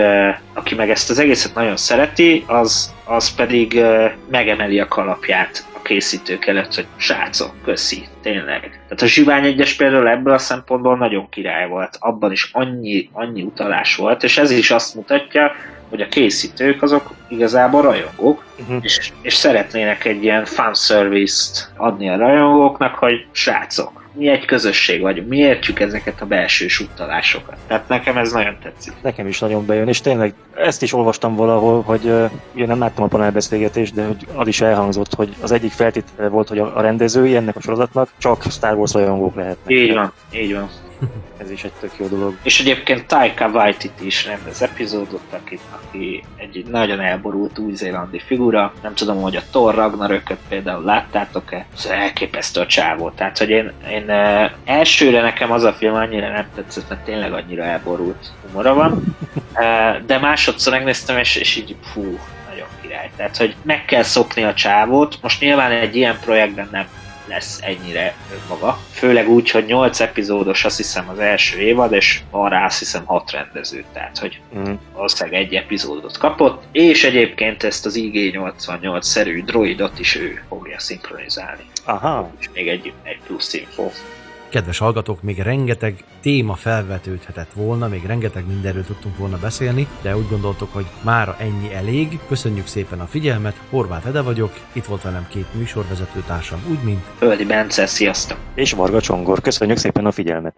[0.52, 3.80] aki meg ezt az egészet nagyon szereti, az, az pedig
[4.30, 8.60] megemeli a kalapját készítők előtt, hogy srácok, köszi, tényleg.
[8.60, 11.96] Tehát a Zsivány egyes például ebből a szempontból nagyon király volt.
[12.00, 15.52] Abban is annyi, annyi utalás volt, és ez is azt mutatja,
[15.88, 18.78] hogy a készítők azok igazából rajongók, Uh-huh.
[18.84, 25.28] és, és szeretnének egy ilyen fanservice-t adni a rajongóknak, hogy srácok, mi egy közösség vagyunk,
[25.28, 27.56] mi értjük ezeket a belső utalásokat.
[27.66, 28.92] Tehát nekem ez nagyon tetszik.
[29.02, 32.12] Nekem is nagyon bejön, és tényleg ezt is olvastam valahol, hogy
[32.54, 36.48] ugye nem láttam a panelbeszélgetést, de hogy az is elhangzott, hogy az egyik feltétele volt,
[36.48, 39.76] hogy a, a rendezői ennek a sorozatnak csak Star Wars rajongók lehetnek.
[39.76, 40.68] Így van, így van.
[41.42, 42.36] Ez is egy tök jó dolog.
[42.42, 48.72] És egyébként Taika Waititi is rendez epizódot, aki, aki egy nagyon elborult új-zélandi figura.
[48.82, 51.66] Nem tudom, hogy a Thor Ragnarököt például láttátok-e.
[51.76, 53.10] Ez elképesztő a csávó.
[53.10, 54.10] Tehát, hogy én, én
[54.64, 59.16] elsőre nekem az a film annyira nem tetszett, mert tényleg annyira elborult humora van.
[60.06, 62.18] De másodszor megnéztem, és, és így fú,
[62.48, 63.10] nagyon király.
[63.16, 65.18] Tehát, hogy meg kell szokni a csávót.
[65.22, 66.86] Most nyilván egy ilyen projektben nem
[67.28, 68.14] lesz ennyire
[68.48, 68.78] maga.
[68.90, 73.04] Főleg úgy, hogy 8 epizódos azt hiszem az első évad, és van rá azt hiszem
[73.04, 74.72] 6 rendező, tehát hogy mm.
[74.94, 81.64] valószínűleg egy epizódot kapott, és egyébként ezt az IG-88-szerű droidot is ő fogja szinkronizálni.
[81.84, 82.30] Aha.
[82.38, 83.90] És még egy, egy plusz info.
[84.48, 90.28] Kedves hallgatók, még rengeteg téma felvetődhetett volna, még rengeteg mindenről tudtunk volna beszélni, de úgy
[90.28, 92.18] gondoltuk, hogy mára ennyi elég.
[92.28, 97.04] Köszönjük szépen a figyelmet, Horváth Ede vagyok, itt volt velem két műsorvezető társam, úgy mint...
[97.18, 98.38] Földi Bence, sziasztok!
[98.54, 100.56] És Varga Csongor, köszönjük szépen a figyelmet!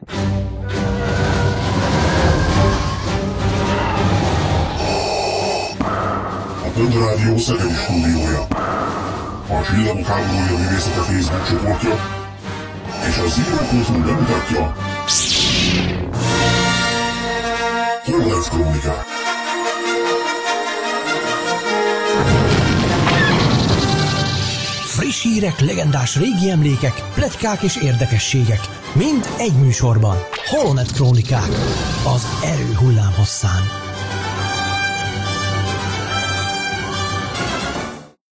[6.62, 8.42] A Rádió Szegedi stúdiója.
[9.48, 12.19] A Csillagok háborúja művészete Facebook csoportja
[13.08, 14.74] és a Zero bemutatja
[18.04, 19.04] Horváth Krónikák.
[24.84, 28.60] Friss hírek, legendás régi emlékek, pletykák és érdekességek.
[28.92, 30.16] Mind egy műsorban.
[30.46, 31.50] Holonet Krónikák.
[32.14, 33.89] Az erő hullámhosszán.